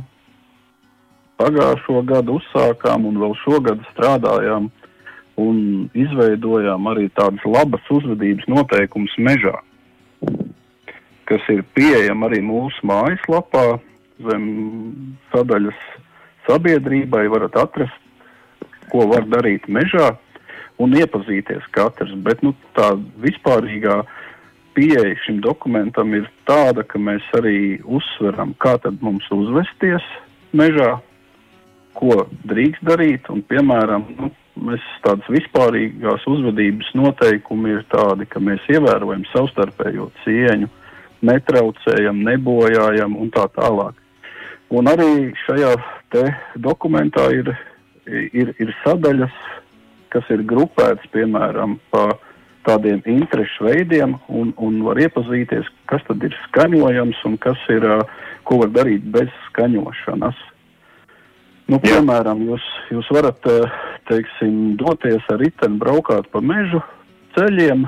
pagājušo 1.42 2.02
gadu 2.08 2.40
uzsākām 2.40 3.08
un 3.10 3.22
vēl 3.22 3.38
šogad 3.44 3.84
strādājām 3.94 4.72
un 5.42 5.58
izveidojām 5.94 6.92
arī 6.94 7.10
tādas 7.18 7.44
labas 7.44 7.84
uzvedības 7.92 8.48
noteikumus 8.52 9.16
mežā 9.20 9.58
kas 11.30 11.46
ir 11.50 11.64
pieejama 11.78 12.30
arī 12.30 12.42
mūsu 12.46 12.86
mājaslapā, 12.86 13.80
zem 14.26 14.44
sadaļas 15.34 15.80
sabiedrībai. 16.48 17.26
varat 17.30 17.58
atrast, 17.58 17.98
ko 18.92 19.08
var 19.10 19.26
darīt 19.26 19.68
mežā 19.68 20.14
un 20.78 20.94
iepazīties 20.94 21.66
katrs. 21.72 22.14
Bet 22.22 22.44
nu, 22.46 22.54
tā 22.78 22.94
vispārīgā 23.24 24.04
pieeja 24.78 25.16
šim 25.26 25.42
dokumentam 25.42 26.14
ir 26.14 26.30
tāda, 26.46 26.84
ka 26.84 27.00
mēs 27.00 27.26
arī 27.34 27.82
uzsveram, 27.84 28.54
kā 28.60 28.78
tad 28.84 29.02
mums 29.02 29.26
uzvesties 29.32 30.06
mežā, 30.54 31.00
ko 31.98 32.26
drīkst 32.50 32.86
darīt. 32.88 33.30
Un, 33.34 33.44
piemēram, 33.50 34.08
nu, 34.20 34.32
mēs 34.68 34.84
tādas 35.06 35.28
vispārīgās 35.32 36.26
uzvedības 36.30 36.94
noteikumi 36.98 37.76
ir 37.78 37.86
tādi, 37.92 38.28
ka 38.30 38.42
mēs 38.44 38.64
ievērojam 38.72 39.26
savstarpējo 39.34 40.10
cieņu 40.24 40.72
netraucējam, 41.26 42.22
nebojājam 42.28 43.16
un 43.18 43.32
tā 43.34 43.48
tālāk. 43.56 43.98
Un 44.74 44.90
arī 44.90 45.32
šajā 45.46 45.76
dokumentā 46.62 47.28
ir, 47.36 47.52
ir, 48.08 48.54
ir 48.62 48.72
sadaļas, 48.84 49.36
kas 50.14 50.30
ir 50.34 50.46
grupētas 50.48 51.06
piemēram 51.14 51.78
pa 51.92 52.08
tādiem 52.66 53.04
interešu 53.06 53.68
veidiem 53.68 54.16
un, 54.32 54.54
un 54.58 54.80
var 54.88 55.00
iepazīties, 55.04 55.68
kas 55.92 56.04
tad 56.08 56.24
ir 56.26 56.34
skaņojams 56.48 57.22
un 57.30 57.38
kas 57.42 57.62
ir, 57.70 57.86
ko 58.48 58.64
var 58.64 58.74
darīt 58.74 59.06
bez 59.14 59.30
skaņošanas. 59.50 60.40
Nu, 61.66 61.80
piemēram, 61.82 62.44
jūs, 62.46 62.66
jūs 62.94 63.08
varat, 63.14 63.48
teiksim, 64.10 64.76
doties 64.78 65.24
ar 65.34 65.42
riteni 65.42 65.80
braukāt 65.82 66.28
pa 66.30 66.42
mežu 66.46 66.84
ceļiem, 67.34 67.88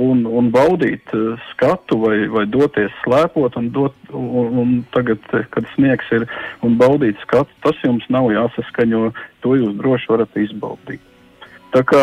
un, 0.00 0.24
un 0.28 0.50
baudīt 0.52 1.12
uh, 1.16 1.40
skatu 1.52 1.98
vai, 2.02 2.16
vai 2.32 2.44
doties 2.48 2.92
slēpot 3.02 3.56
un, 3.60 3.70
dot, 3.74 3.96
un, 4.12 4.60
un 4.60 4.72
tagad, 4.94 5.22
eh, 5.36 5.46
kad 5.52 5.68
sniegs 5.74 6.08
ir 6.14 6.26
un 6.66 6.76
baudīt 6.80 7.20
skatu, 7.24 7.52
tas 7.64 7.80
jums 7.84 8.04
nav 8.12 8.28
jāsaskaņo, 8.32 9.02
to 9.44 9.56
jūs 9.56 9.76
droši 9.80 10.12
varat 10.12 10.40
izbaudīt. 10.40 11.02
Tā 11.74 11.82
kā, 11.88 12.02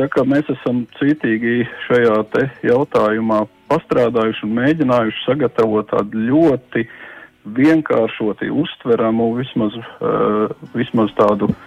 tā 0.00 0.08
kā 0.12 0.24
mēs 0.28 0.48
esam 0.56 0.84
cītīgi 0.98 1.68
šajā 1.86 2.22
jautājumā 2.64 3.44
pastrādājuši 3.72 4.46
un 4.48 4.56
mēģinājuši 4.60 5.24
sagatavot 5.24 5.92
tādu 5.92 6.24
ļoti 6.30 6.88
vienkāršoti 7.44 8.48
uztveramu, 8.50 9.34
vismaz, 9.36 9.76
uh, 9.76 10.50
vismaz 10.74 11.12
tādu 11.18 11.50
uh, 11.50 11.62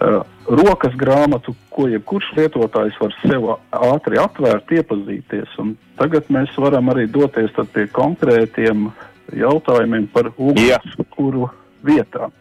uh, 0.00 0.22
rokas 0.48 0.94
grāmatu, 0.98 1.54
ko 1.72 1.86
jebkurš 1.90 2.30
lietotājs 2.38 2.96
var 3.00 3.16
sev 3.22 3.48
ātri 3.74 4.20
atvērt, 4.20 4.72
iepazīties. 4.78 5.56
Un 5.62 5.74
tagad 6.00 6.30
mēs 6.34 6.54
varam 6.60 6.90
arī 6.92 7.06
doties 7.10 7.54
pie 7.74 7.86
konkrētiem 7.94 8.88
jautājumiem 9.34 10.08
par 10.14 10.32
ugunskura 10.36 11.50
vietām. 11.86 12.34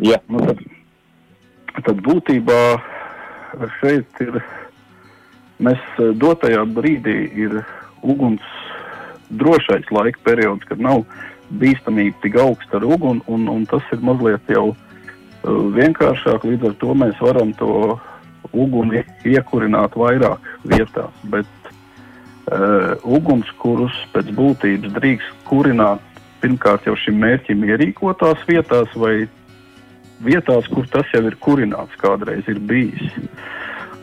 Ja. 0.00 0.20
Nu, 0.28 0.42
tad, 0.46 0.62
tad 1.84 2.02
būtībā 2.06 2.60
šeit 3.80 4.24
ir 4.24 4.40
mēs 5.60 5.82
dotajā 5.98 6.64
brīdī 6.74 7.18
ir 7.44 7.60
uguns 8.00 8.44
drošais 9.30 9.90
laika 9.94 10.18
periods, 10.24 10.64
kad 10.66 10.80
nav 10.82 11.04
bīstamība 11.58 12.22
tik 12.22 12.38
augsta 12.40 12.78
ar 12.78 12.86
uguni, 12.86 13.22
un, 13.26 13.48
un 13.50 13.66
tas 13.70 13.84
ir 13.94 14.02
mazliet 14.06 14.52
jau 14.52 14.70
uh, 14.70 14.76
vienkāršāk. 15.76 16.46
Līdz 16.46 16.70
ar 16.70 16.76
to 16.82 16.94
mēs 16.94 17.18
varam 17.22 17.54
to 17.58 17.98
uguni 18.52 19.02
iekurināt 19.26 19.96
vairāk 19.98 20.46
vietās. 20.70 21.24
Bet 21.32 21.50
uh, 21.66 22.94
ugunskurus 23.04 23.96
pēc 24.14 24.30
būtības 24.36 24.94
drīkst 24.96 25.44
kurināt 25.50 26.06
pirmkārt 26.40 26.86
jau 26.88 26.96
šim 26.96 27.20
mērķim 27.20 27.66
ierīkotās 27.68 28.46
vietās 28.48 28.92
vai 28.96 29.28
vietās, 30.24 30.68
kur 30.72 30.86
tas 30.92 31.08
jau 31.14 31.22
ir 31.28 31.36
kurināts 31.40 31.96
kādreiz 32.00 32.48
ir 32.48 32.60
bijis. 32.60 33.12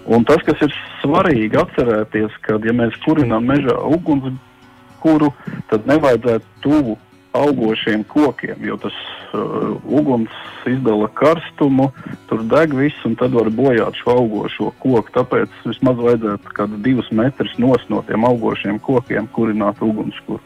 Un 0.08 0.24
tas, 0.24 0.40
kas 0.48 0.62
ir 0.64 0.74
svarīgi 1.02 1.60
atcerēties, 1.60 2.38
kad 2.46 2.64
ja 2.66 2.74
mēs 2.76 2.96
kurinām 3.04 3.50
mežā 3.50 3.76
ugunskura, 3.92 5.34
tad 5.72 5.90
nevajadzētu 5.90 6.64
tuvu 6.64 6.96
augošiem 7.38 8.04
kokiem, 8.10 8.64
jo 8.66 8.78
tas 8.82 8.96
uh, 9.34 9.76
uguns 9.86 10.34
izdala 10.68 11.08
karstumu, 11.16 11.90
tur 12.28 12.44
deg 12.52 12.74
viss, 12.76 13.06
un 13.08 13.16
tad 13.20 13.36
var 13.38 13.50
bojāt 13.54 13.98
šo 14.02 14.18
augošo 14.22 14.72
koku. 14.82 15.14
Tāpēc 15.16 15.54
vismaz 15.66 16.02
vajadzētu 16.02 16.56
kādu 16.58 16.82
divus 16.84 17.10
metrus 17.12 17.54
no 17.62 18.02
tiem 18.08 18.28
augošiem 18.28 18.80
kokiem 18.84 19.30
kurināt 19.36 19.82
ugunskura. 19.82 20.44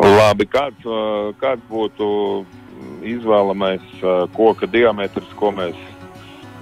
Labi, 0.00 0.46
kāds, 0.48 0.82
uh, 0.88 1.30
kāds 1.40 1.62
būtu 1.70 2.10
izvēlamais 3.04 3.86
uh, 4.00 4.26
koka 4.36 4.66
diametrs, 4.70 5.30
ko 5.36 5.52
mēs 5.52 5.78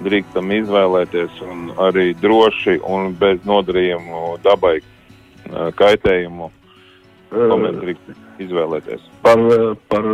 drīkstam 0.03 0.51
izvēlēties, 0.55 1.41
un 1.43 1.69
arī 1.79 2.13
droši 2.19 2.79
un 2.87 3.13
bez 3.19 3.43
nodarījumu 3.47 4.39
dabai 4.43 4.79
uh, 4.79 5.69
kaitējumu? 5.79 6.51
Ko 7.29 7.59
mēs 7.61 7.77
drīkstam 7.83 8.25
izvēlēties? 8.45 9.03
Par, 9.25 9.41
par 9.91 10.07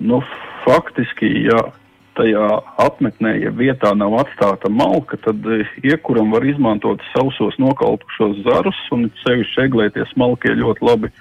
nu, 0.00 0.20
faktiski, 0.64 1.30
ja 1.46 1.60
tajā 2.16 2.46
apmetnē, 2.80 3.34
ja 3.44 3.52
vietā 3.52 3.92
nav 3.96 4.14
atstāta 4.22 4.70
malka, 4.72 5.18
tad 5.24 5.44
iekuram 5.84 6.32
var 6.32 6.46
izmantot 6.48 7.02
sausos 7.12 7.58
nokaltušos 7.60 8.40
zarus, 8.46 8.78
un 8.96 9.10
sevišķi 9.24 9.66
eglēties 9.66 10.16
malkie 10.20 10.54
ļoti 10.56 10.86
labi 10.86 11.12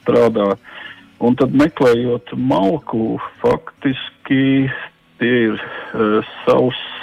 strādā. 0.00 0.52
Un 1.24 1.36
tad 1.40 1.54
meklējot 1.56 2.34
malku, 2.36 3.16
faktiski 3.40 4.68
tie 5.18 5.36
ir 5.48 5.56
uh, 5.56 6.20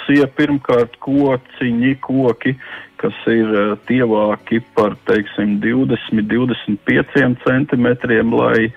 sausie 0.04 0.26
pirmkārt 0.36 0.96
kociņi, 1.00 1.96
koki, 2.00 2.54
kas 2.96 3.14
ir 3.26 3.48
uh, 3.48 3.78
tievāki 3.88 4.60
par, 4.74 4.96
teiksim, 5.08 5.60
20, 5.60 6.26
25 6.28 7.40
centimetriem, 7.44 8.32
lai, 8.32 8.68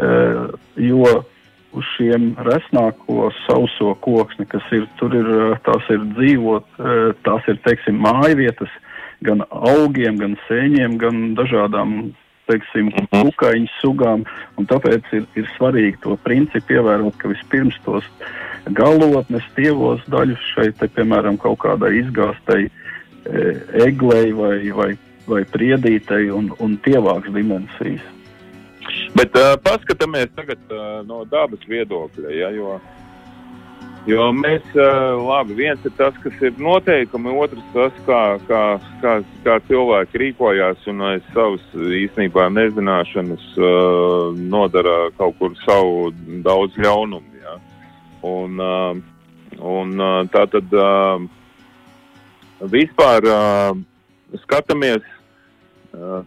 uh, 0.00 0.52
jo 0.76 1.24
uz 1.72 1.84
šiem 1.96 2.34
resnāko 2.42 3.30
sauso 3.46 3.94
koksni, 4.00 4.46
kas 4.46 4.62
ir, 4.72 4.86
tur 4.98 5.14
ir, 5.14 5.28
tās 5.62 5.86
ir 5.90 6.02
dzīvot, 6.16 6.66
tās 7.22 7.46
ir, 7.46 7.60
teiksim, 7.62 8.00
mājvietas 8.02 8.72
gan 9.22 9.44
augiem, 9.50 10.18
gan 10.18 10.34
sēņiem, 10.48 10.96
gan 10.98 11.20
dažādām 11.38 12.10
teiksim, 12.50 12.90
kukaiņu 13.12 13.70
sugām. 13.78 14.26
Tāpēc 14.58 15.14
ir, 15.14 15.28
ir 15.38 15.46
svarīgi 15.54 16.00
to 16.02 16.16
principu 16.24 16.80
ievērot, 16.80 17.14
ka 17.22 17.30
vispirms 17.30 17.78
tos 17.86 18.08
galotnes, 18.76 19.46
tievos 19.56 20.02
daļus 20.12 20.46
šeit, 20.54 20.78
te, 20.80 20.88
piemēram, 20.96 21.38
kaut 21.40 21.60
kādai 21.64 21.92
izgāstai 22.00 22.62
e, 22.66 22.70
eglei 23.86 24.32
vai, 24.36 24.56
vai, 24.76 24.90
vai 25.30 25.42
priedītei 25.52 26.30
un, 26.34 26.52
un 26.60 26.78
tievāks 26.84 27.32
dimensijas. 27.34 28.06
Bet 29.14 29.36
uh, 29.38 29.52
paskatāmies 29.62 30.30
tagad 30.34 30.72
uh, 30.72 31.00
no 31.06 31.22
dabas 31.28 31.62
viedokļa, 31.68 32.30
ja, 32.34 32.48
jo 32.54 32.76
uh, 32.78 33.00
Jo 34.08 34.30
mēs, 34.32 34.64
labi, 34.72 35.54
viens 35.58 35.82
ir 35.84 35.92
tas, 35.98 36.14
kas 36.24 36.38
ir 36.40 36.56
noteikumi, 36.56 37.34
otrs 37.36 37.64
tas, 37.74 37.96
kā, 38.06 38.20
kā, 38.48 38.62
kā, 39.02 39.16
kā 39.44 39.56
cilvēki 39.68 40.22
rīkojās 40.22 40.86
un 40.88 41.04
aiz 41.10 41.26
savas 41.34 41.66
īstenībā 41.76 42.48
nezināšanas 42.54 43.44
uh, 43.60 44.38
nodara 44.40 45.10
kaut 45.18 45.36
kur 45.38 45.52
savu 45.66 46.08
daudz 46.46 46.78
ļaunumu. 46.80 47.29
Un, 48.22 48.60
uh, 48.60 48.96
un 49.58 49.94
uh, 50.00 50.16
tā 50.32 50.44
tad 50.52 50.74
uh, 50.76 51.22
vispār 52.68 53.24
skatāmies, 54.42 55.04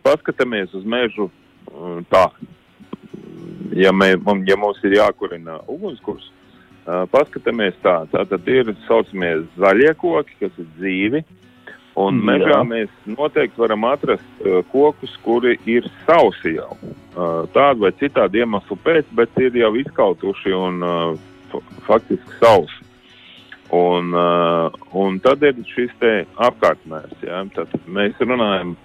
paskatāmies 0.01 0.73
uz 0.73 0.83
mežu 0.83 1.27
tā. 2.09 2.23
Ja, 3.77 3.93
mē, 3.93 4.15
ja 4.49 4.57
mums 4.57 4.81
ir 4.83 4.97
jākurina 4.97 5.59
ugunskurs, 5.69 6.25
paskatāmies 7.13 7.77
tā, 7.85 7.99
tātad 8.11 8.49
ir 8.49 8.73
saucamie 8.87 9.43
zaļie 9.61 9.93
koki, 10.01 10.35
kas 10.41 10.57
ir 10.57 10.67
dzīvi, 10.79 11.21
un 11.99 12.17
Jā. 12.17 12.25
mežā 12.31 12.59
mēs 12.65 12.89
noteikti 13.05 13.61
varam 13.61 13.85
atrast 13.87 14.41
uh, 14.41 14.61
kokus, 14.71 15.13
kuri 15.25 15.57
ir 15.69 15.85
sausi 16.07 16.55
jau. 16.57 16.73
Uh, 17.13 17.45
tādu 17.53 17.85
vai 17.85 17.93
citādu 17.99 18.41
iemeslu 18.41 18.77
pēc, 18.83 19.05
bet 19.13 19.37
ir 19.41 19.55
jau 19.61 19.73
izkautuši 19.77 20.55
un 20.57 20.81
uh, 20.81 21.29
faktiski 21.87 22.39
sausi. 22.39 22.79
Un, 23.73 24.13
uh, 24.13 24.69
un 24.93 25.17
tad 25.23 25.41
ir 25.45 25.57
šis 25.71 25.93
te 26.01 26.11
apkārtmērs, 26.45 27.15
ja? 27.25 27.41
Tātad 27.55 27.87
mēs 27.89 28.19
runājam 28.21 28.75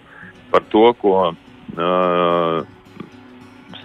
par 0.48 0.64
to, 0.72 0.86
ko 1.02 1.14
uh, 1.28 2.62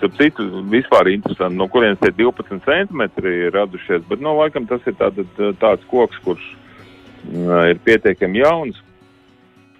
Starp 0.04 0.16
citu, 0.20 0.44
vispār 0.72 1.08
interesanti, 1.12 1.56
no 1.60 1.68
kurienes 1.72 2.00
tie 2.00 2.12
12 2.12 2.64
centimetri 2.66 3.34
ir 3.46 3.54
radušies. 3.56 4.06
Bet, 4.10 4.20
no 4.20 4.34
nu, 4.34 4.40
laikam, 4.42 4.66
tas 4.68 4.84
ir 4.88 4.96
tād, 5.00 5.20
tāds 5.60 5.84
koks, 5.92 6.20
kurš 6.26 6.44
uh, 6.52 7.70
ir 7.72 7.80
pietiekami 7.84 8.42
jauns, 8.42 8.80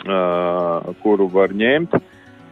uh, 0.04 0.92
kuru 1.04 1.28
var 1.32 1.56
ņemt. 1.56 1.96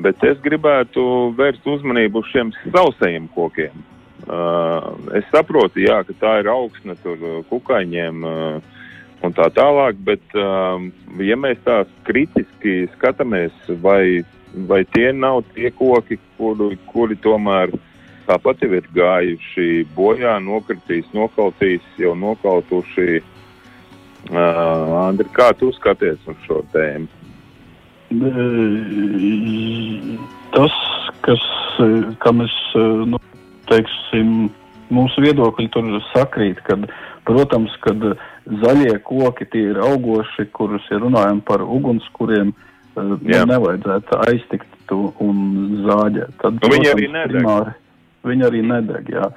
Bet 0.02 0.24
es 0.26 0.40
gribētu 0.44 1.04
vērst 1.38 1.68
uzmanību 1.68 2.24
uz 2.24 2.32
šiem 2.32 2.52
sausajiem 2.74 3.28
kokiem. 3.36 3.84
Uh, 4.22 4.92
es 5.18 5.26
saprotu, 5.34 5.82
jā, 5.82 6.02
ka 6.06 6.14
tā 6.22 6.36
ir 6.42 6.52
augsne 6.52 6.94
tur 7.02 7.42
kukaiņiem 7.50 8.28
uh, 8.28 8.84
un 9.26 9.34
tā 9.38 9.48
tālāk, 9.56 9.98
bet 10.06 10.38
uh, 10.38 10.78
ja 11.22 11.38
mēs 11.40 11.58
tā 11.66 11.82
kritiski 12.06 12.86
skatāmies, 12.98 13.56
vai 13.82 14.22
vai 14.54 14.84
tie 14.86 15.12
nav 15.12 15.44
tie 15.56 15.72
koki, 15.72 16.18
kuri, 16.38 16.76
kuri 16.92 17.16
tomēr 17.24 17.72
tāpat 18.28 18.64
jau 18.64 18.72
ir 18.76 18.88
gājuši 18.96 19.86
bojā, 19.96 20.38
nokritīs, 20.44 21.08
nokautīs, 21.16 21.86
jau 22.00 22.14
nokautuši. 22.16 23.22
Uh, 24.30 25.08
Andri, 25.08 25.26
kā 25.34 25.50
tu 25.58 25.72
skaties 25.74 26.20
uz 26.30 26.38
šo 26.46 26.62
tēmu? 26.76 27.08
Tas, 30.52 30.76
kas, 31.26 31.46
kam 32.22 32.44
es, 32.44 32.56
nu, 33.08 33.18
teiksim, 33.72 34.50
mūsu 34.92 35.24
viedokļi 35.24 35.70
tur 35.74 35.88
sakrīt, 36.12 36.60
kad, 36.68 36.90
protams, 37.28 37.74
kad 37.86 38.04
zaļie 38.64 38.98
koki 39.08 39.48
tie 39.52 39.70
ir 39.72 39.82
augoši, 39.84 40.50
kurus, 40.56 40.86
ja 40.92 41.00
runājam 41.02 41.42
par 41.48 41.64
ugunskuriem, 41.64 42.52
uh, 42.52 43.16
nu, 43.16 43.46
nevajadzētu 43.54 44.22
aiztikt 44.28 44.92
un 44.92 45.42
zāģēt. 45.88 46.38
Tad, 46.44 46.60
nu, 46.60 46.76
viņi 46.76 46.92
arī 46.92 47.10
nedeg. 47.16 47.38
Primāri, 47.38 47.76
viņi 48.28 48.48
arī 48.50 48.64
nedeg, 48.68 49.12
jā. 49.16 49.32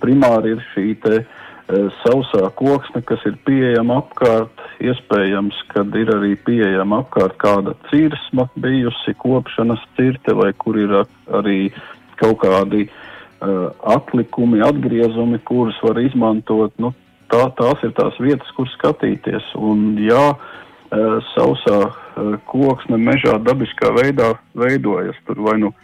Primāri 0.00 0.54
ir 0.54 0.64
šī 0.70 0.86
te 1.02 1.16
uh, 1.20 1.90
sausā 2.04 2.46
koksne, 2.56 3.02
kas 3.08 3.24
ir 3.28 3.36
pieejama 3.48 4.00
apkārt. 4.04 4.66
Iespējams, 4.80 5.58
ka 5.74 5.82
ir 5.98 6.14
arī 6.14 6.36
pieejama 6.46 7.02
apkārt 7.02 7.36
kāda 7.42 7.74
cirsma 7.90 8.46
bijusi, 8.56 9.16
kopšanas 9.20 9.82
cirte, 9.98 10.36
vai 10.38 10.54
kur 10.56 10.78
ir 10.80 10.94
arī 11.36 11.58
kaut 12.20 12.38
kādi 12.44 12.86
uh, 12.86 13.06
atlikumi, 13.40 14.60
atgriezumi, 14.64 15.38
kurus 15.48 15.78
var 15.82 16.00
izmantot. 16.02 16.74
Nu, 16.82 16.92
tā, 17.32 17.46
tās 17.56 17.82
ir 17.86 17.94
tās 17.96 18.18
vietas, 18.20 18.50
kur 18.56 18.68
skatīties. 18.74 19.54
Un, 19.56 19.94
jā, 20.04 20.26
uh, 20.34 21.18
sausā 21.32 21.80
Eh, 22.20 22.36
koksne 22.50 22.98
mežā 22.98 23.36
dabiskā 23.44 23.92
veidā 23.94 24.34
veidojas. 24.58 25.18
Tur 25.26 25.40
vai 25.46 25.58
nu 25.62 25.74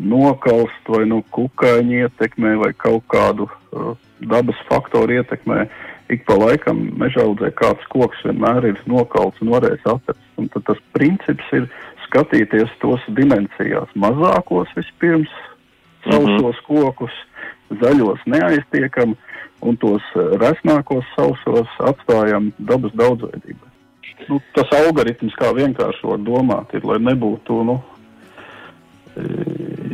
nokalst, 0.00 0.86
vai 0.88 1.02
nu 1.04 1.18
kukaiņi 1.36 1.98
ietekmē, 2.06 2.54
vai 2.56 2.70
kaut 2.72 3.02
kādu 3.12 3.50
dabas 4.24 4.56
faktoru 4.64 5.18
ietekmē. 5.18 5.66
Ik 6.08 6.24
pa 6.24 6.38
laikam 6.40 6.80
mežā 6.96 7.20
audzē 7.26 7.50
kāds 7.58 7.84
koks 7.92 8.22
vienmēr 8.24 8.70
ir 8.70 8.80
nokalts 8.88 9.44
un 9.44 9.52
varēs 9.52 9.84
atrast. 9.84 10.24
Un 10.40 10.48
tas 10.48 10.80
princips 10.96 11.52
ir 11.52 11.68
skatīties 12.06 12.72
tos 12.80 13.04
dimensijās. 13.12 13.92
Mazākos 13.92 14.72
vispirms, 14.78 15.28
sausos 16.10 16.56
-hmm. 16.56 16.66
kokus, 16.68 17.18
zaļos 17.82 18.20
neaiztiekam, 18.26 19.16
un 19.62 19.76
tos 19.76 20.02
resnākos 20.14 21.04
sausos 21.16 21.68
atstājam 21.78 22.52
dabas 22.58 22.92
daudzveidībai 22.98 23.72
nu, 24.28 24.40
tas 24.56 24.70
algoritms, 24.76 25.34
kā 25.38 25.52
vienkārši 25.56 26.06
var 26.08 26.22
domāt, 26.26 26.74
ir, 26.76 26.84
lai 26.86 26.98
nebūtu 27.02 27.58
nu, 27.66 27.78
e, 29.16 29.26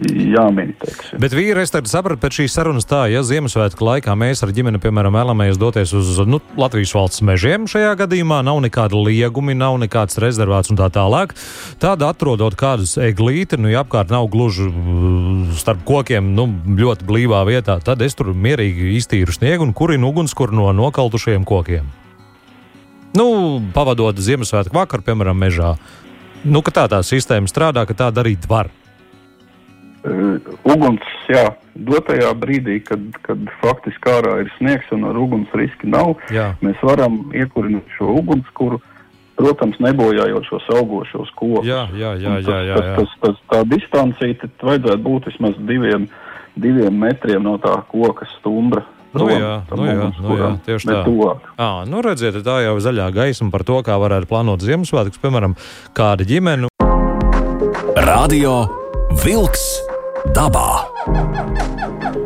jāmin. 0.06 0.72
Teiksim. 0.80 1.20
Bet 1.22 1.34
vīri, 1.36 1.62
es 1.62 1.72
sapratu 1.90 2.20
pēc 2.22 2.40
šīs 2.40 2.56
sarunas 2.58 2.86
tā, 2.88 3.04
ja 3.12 3.22
Ziemassvētku 3.26 3.84
laikā 3.84 4.14
mēs 4.18 4.42
ar 4.44 4.52
ģimeni, 4.54 4.80
piemēram, 4.82 5.16
vēlamies 5.16 5.60
doties 5.60 5.92
uz 5.96 6.18
nu, 6.28 6.40
Latvijas 6.58 6.94
valsts 6.96 7.24
mežiem, 7.26 7.68
šajā 7.70 7.94
gadījumā 8.02 8.40
nav 8.46 8.60
nekāda 8.64 8.98
liegumi, 8.98 9.56
nav 9.58 9.78
nekāds 9.82 10.20
rezervāts 10.22 10.72
un 10.72 10.80
tā 10.80 10.90
tālāk. 10.94 11.34
Tad 11.82 12.02
atrodot 12.06 12.56
kādus 12.58 12.96
eglīti, 13.02 13.60
nu, 13.60 13.70
ja 13.72 13.84
apkārt 13.84 14.12
nav 14.14 14.30
gluži 14.32 14.70
starp 15.58 15.84
kokiem, 15.88 16.32
nu, 16.38 16.48
ļoti 16.78 17.08
blīvā 17.08 17.44
vietā, 17.48 17.80
tad 17.84 18.02
es 18.06 18.18
tur 18.18 18.34
mierīgi 18.34 18.94
iztīru 18.98 19.34
sniegu 19.34 19.66
un 19.66 19.76
kurinu 19.76 20.12
ugunskura 20.12 20.54
no 20.54 20.70
nokaltušajiem 20.76 21.46
kokiem. 21.48 21.88
Nu, 23.16 23.28
pavadot 23.74 24.18
Ziemassvētku 24.20 24.76
vakaru, 24.76 25.02
piemēram, 25.06 25.38
mežā. 25.40 25.72
Nu, 26.46 26.60
tā 26.62 26.84
tā 26.90 27.00
sistēma 27.02 27.50
strādā, 27.50 27.82
ka 27.88 27.96
tā 27.96 28.10
darīt 28.14 28.46
var. 28.50 28.68
Uguns, 30.06 31.02
jā, 31.26 31.48
dotajā 31.74 32.30
brīdī, 32.38 32.78
kad, 32.86 33.02
kad 33.24 33.40
faktiski 33.62 34.12
ārā 34.12 34.36
ir 34.44 34.52
sniegs 34.56 34.92
un 34.94 35.08
ar 35.08 35.18
uguns 35.18 35.50
riski 35.58 35.90
nav, 35.90 36.14
jā. 36.34 36.52
mēs 36.62 36.78
varam 36.86 37.20
iekurināt 37.34 37.88
šo 37.96 38.12
ugunskura, 38.20 38.78
protams, 39.38 39.78
nebojājot 39.82 40.46
šos 40.46 40.68
augošos 40.78 41.32
kokus. 41.38 41.66
Jā, 41.66 41.86
jā, 41.94 42.14
jā, 42.18 42.36
jā, 42.42 42.46
jā, 42.46 42.60
jā. 42.70 42.78
Tas, 42.78 42.94
tas, 43.00 43.16
tas, 43.24 43.42
tā 43.50 43.64
distancija 43.74 44.52
vajadzētu 44.62 45.02
būt 45.02 45.28
vismaz 45.32 45.58
diviem, 45.66 46.06
diviem 46.58 47.02
metriem 47.02 47.42
no 47.46 47.56
tā 47.62 47.74
koka 47.90 48.28
stumbra. 48.38 48.84
Nu, 49.18 49.24
jā, 49.32 49.52
nu, 49.72 49.84
jā, 49.88 50.08
nu, 50.20 50.34
jā, 50.36 50.48
tieši 50.66 50.90
tā. 50.90 51.02
À, 51.56 51.68
nu, 51.88 52.02
redziet, 52.04 52.42
tā 52.44 52.58
jau 52.66 52.76
ir 52.76 52.84
zaļā 52.84 53.08
gaisma 53.16 53.48
par 53.54 53.64
to, 53.66 53.80
kā 53.86 53.96
varētu 53.98 54.28
plānot 54.30 54.62
Ziemassvētkus, 54.62 55.22
piemēram, 55.22 55.56
kāda 55.96 56.28
ģimene. 56.28 56.68
Radio 58.04 58.60
Wolks 59.24 59.87
dabā. 60.36 60.68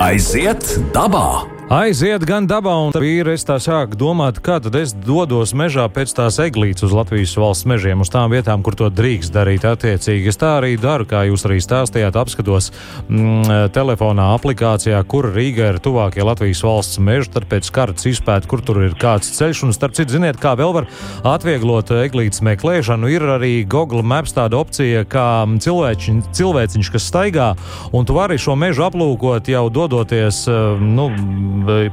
Aiziet 0.03 0.79
dabā! 0.95 1.62
Aiziet 1.73 2.21
gan 2.29 2.45
dabā, 2.45 2.75
un 2.85 2.93
vīri 2.93 3.33
es 3.33 3.47
tā 3.49 3.55
sāku 3.57 3.97
domāt, 3.97 4.43
kā 4.45 4.59
tad 4.61 4.75
es 4.77 4.91
dodos 4.93 5.55
mežā 5.57 5.87
pēc 5.89 6.11
tās 6.19 6.37
eglītes 6.45 6.85
uz 6.85 6.93
Latvijas 6.93 7.31
valsts 7.41 7.65
mežiem, 7.65 8.03
uz 8.05 8.11
tām 8.13 8.29
vietām, 8.35 8.61
kur 8.61 8.75
to 8.77 8.91
drīkst 8.93 9.33
darīt 9.33 9.65
attiecīgi. 9.65 10.29
Es 10.29 10.37
tā 10.37 10.51
arī 10.59 10.75
daru, 10.77 11.07
kā 11.09 11.23
jūs 11.31 11.47
arī 11.49 11.63
stāstījāt, 11.65 12.19
apskatos 12.21 12.69
mm, 13.07 13.73
telefonā 13.73 14.27
aplikācijā, 14.35 14.99
kur 15.09 15.31
Rīga 15.33 15.71
ir 15.71 15.79
tuvākie 15.81 16.27
Latvijas 16.29 16.61
valsts 16.61 17.01
meži, 17.01 17.31
tad 17.39 17.49
pēc 17.49 17.73
kartes 17.73 18.11
izpēt, 18.11 18.51
kur 18.53 18.61
tur 18.61 18.83
ir 18.85 18.99
kāds 19.01 19.33
ceļš, 19.39 19.65
un 19.65 19.73
starp 19.73 19.97
citu, 19.97 20.19
ziniet, 20.19 20.37
kā 20.45 20.53
vēl 20.61 20.77
var 20.77 20.91
atvieglot 21.33 21.95
eglītes 22.03 22.45
meklēšanu, 22.45 23.09
ir 23.17 23.25
arī 23.39 23.53
Google 23.65 24.05
Maps 24.05 24.37
tāda 24.37 24.61
opcija, 24.61 25.07
kā 25.09 25.49
cilvēčiņ, 25.49 26.21
cilvēciņš, 26.37 26.93
kas 26.99 27.09
staigā, 27.15 27.49
un 27.97 28.05
tu 28.05 28.21
vari 28.21 28.37
šo 28.37 28.61
mežu 28.61 28.85
aplūkot 28.91 29.49
jau 29.49 29.65
dodoties, 29.73 30.45
nu, 30.85 31.09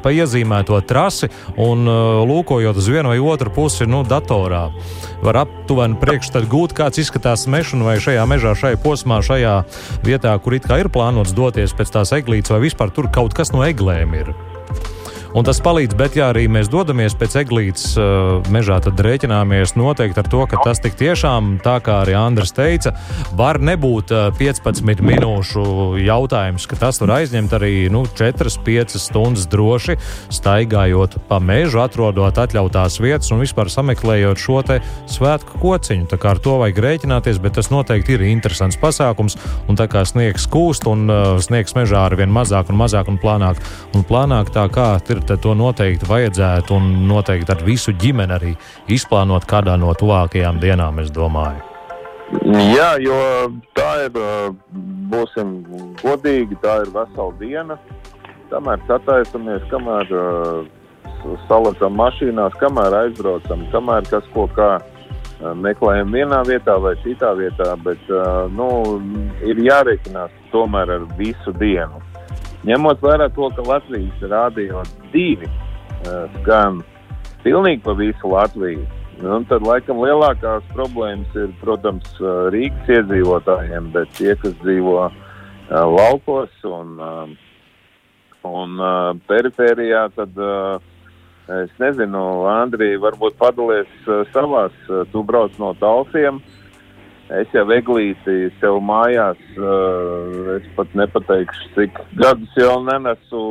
pa 0.04 0.14
iezīmēto 0.16 0.80
trasi 0.88 1.30
un 1.58 1.88
uh, 1.88 2.20
lūkojot 2.28 2.80
uz 2.80 2.90
vienu 2.92 3.14
vai 3.14 3.20
otru 3.20 3.54
pusi 3.54 3.88
nu, 3.90 4.04
datorā. 4.08 4.68
Var 5.24 5.42
aptuveni 5.44 6.00
priekšstatu 6.00 6.50
gūt, 6.52 6.76
kāds 6.78 7.02
izskatās 7.02 7.48
mežs 7.52 7.76
vai 7.86 7.98
šajā 8.02 8.28
mežā, 8.30 8.56
šajā 8.58 8.80
posmā, 8.84 9.20
šajā 9.26 9.56
vietā, 10.06 10.36
kur 10.44 10.56
it 10.58 10.70
kā 10.70 10.80
ir 10.82 10.92
plānots 10.94 11.36
doties 11.36 11.76
pēc 11.76 11.98
tās 12.00 12.16
eglītes, 12.16 12.54
vai 12.54 12.64
vispār 12.68 12.94
tur 12.96 13.12
kaut 13.14 13.38
kas 13.38 13.54
no 13.56 13.66
eglēm 13.68 14.16
ir 14.24 14.34
un 15.34 15.46
tas 15.46 15.60
palīdz. 15.64 15.96
Bet, 16.00 16.16
ja 16.20 16.30
arī 16.34 16.46
mēs 16.52 16.70
dodamies 16.72 17.16
pēc 17.20 17.38
eglītes 17.44 17.92
uh, 18.00 18.40
mežā, 18.54 18.80
tad 18.84 19.00
rēķināmies 19.04 19.76
noteikti 19.80 20.22
ar 20.22 20.30
to, 20.32 20.44
ka 20.50 20.62
tas 20.66 20.82
tik 20.84 20.98
tiešām, 21.00 21.58
tā 21.66 21.78
kā 21.86 22.02
arī 22.04 22.16
Andris 22.20 22.54
teica, 22.56 22.94
var 23.38 23.60
nebūt 23.62 24.14
uh, 24.16 24.30
15 24.40 25.04
minūšu 25.06 25.64
jautājums, 26.04 26.68
ka 26.70 26.80
tas 26.80 27.02
var 27.04 27.16
aizņemt 27.20 27.56
arī 27.58 27.74
nu, 27.94 28.06
4-5 28.20 28.98
stundas 29.02 29.48
droši, 29.52 29.98
staigājot 30.34 31.20
pa 31.30 31.42
mežu, 31.44 31.82
atrodot 31.84 32.40
atļautās 32.40 33.00
vietas 33.04 33.32
un 33.34 33.44
vispār 33.44 33.72
sameklējot 33.74 34.40
šo 34.40 34.60
svētku 35.10 35.60
kociņu. 35.62 36.10
Tā 36.12 36.18
kā 36.20 36.34
ar 36.34 36.42
to 36.44 36.58
vajag 36.60 36.82
rēķināties, 36.84 37.40
bet 37.42 37.56
tas 37.56 37.70
noteikti 37.72 38.18
ir 38.18 38.26
interesants 38.28 38.78
pasākums. 38.80 39.38
Un 39.72 39.78
tā 39.80 39.88
kā 39.92 40.04
sniegs 40.08 40.50
kūst 40.52 40.88
un 40.90 41.06
uh, 41.08 41.38
sniegs 41.44 41.76
mežā 41.78 42.04
ar 42.10 42.18
vien 42.20 42.32
mazāk 42.34 42.72
un 42.74 42.80
mazāk 42.80 43.08
un 43.12 43.20
plānāk, 43.22 43.62
un 43.96 44.04
plānāk 44.08 44.52
tā 44.56 44.66
kā 44.74 44.92
ir 45.10 45.19
ir, 45.20 45.26
tad 45.28 45.44
to 45.44 45.54
noteikti 45.58 46.08
vajadzētu 46.10 46.76
un 46.76 46.90
noteikti 47.10 47.54
ar 47.54 47.64
visu 47.66 47.94
ģimeni 47.94 48.36
arī 48.36 48.54
izplānot 48.88 49.46
kādā 49.50 49.78
no 49.80 49.94
tuvākajām 49.94 50.60
dienām, 50.62 51.00
es 51.04 51.12
domāju. 51.12 51.62
Jā, 52.76 52.94
jo 53.02 53.18
tā 53.78 54.06
ir, 54.06 54.20
būsim 55.10 55.64
godīgi, 56.04 56.60
tā 56.62 56.84
ir 56.84 56.92
vesela 56.94 57.34
diena. 57.40 57.80
Kamēr 58.50 58.82
sataisamies, 58.88 59.66
kamēr 59.70 60.14
salacam 61.48 61.98
mašīnās, 61.98 62.56
kamēr 62.62 62.96
aizbraucam, 63.04 63.66
kamēr 63.74 64.06
kas 64.10 64.30
ko 64.34 64.48
kā 64.56 64.78
meklējam 65.58 66.14
vienā 66.14 66.44
vietā 66.48 66.78
vai 66.82 66.96
citā 67.04 67.32
vietā, 67.38 67.74
bet 67.86 68.10
nu, 68.54 68.70
ir 69.46 69.62
jārēķinās 69.66 70.38
tomēr 70.54 70.98
ar 70.98 71.10
visu 71.18 71.54
dienu. 71.58 72.02
Ņemot 72.68 73.00
vērā 73.04 73.30
to, 73.36 73.48
ka 73.56 73.64
Latvijas 73.64 74.24
rādio 74.32 74.84
divi 75.14 75.48
uh, 75.48 76.26
skan 76.40 76.82
pilnīgi 77.46 77.82
pa 77.86 77.96
visu 77.96 78.32
Latviju, 78.34 78.84
nu, 79.24 79.38
tad 79.48 79.64
laikam 79.64 80.02
lielākās 80.04 80.66
problēmas 80.74 81.40
ir, 81.40 81.54
protams, 81.62 82.10
uh, 82.20 82.50
Rīgas 82.52 82.92
iedzīvotājiem, 82.98 83.92
bet 83.96 84.12
tie, 84.20 84.34
kas 84.44 84.58
dzīvo 84.60 84.98
uh, 85.08 85.16
laukos 85.72 86.52
un, 86.68 87.00
un 88.50 88.80
perifērijā, 89.30 90.08
tad 90.16 90.40
es 91.64 91.72
nezinu, 91.82 92.24
Andrija, 92.50 93.00
varbūt 93.04 93.36
padalies 93.40 94.08
savās, 94.34 94.76
tu 95.14 95.24
brauc 95.28 95.56
no 95.62 95.74
talsiem. 95.80 96.40
Uh, 96.40 96.59
Es 97.30 97.52
jau 97.54 97.62
eglīti 97.70 98.48
sev 98.58 98.80
mājās, 98.82 99.38
uh, 99.62 100.56
es 100.56 100.66
pat 100.74 100.96
nepateikšu, 100.98 101.68
cik 101.76 102.00
gadus 102.18 102.56
jau 102.58 102.80
nenesu, 102.82 103.42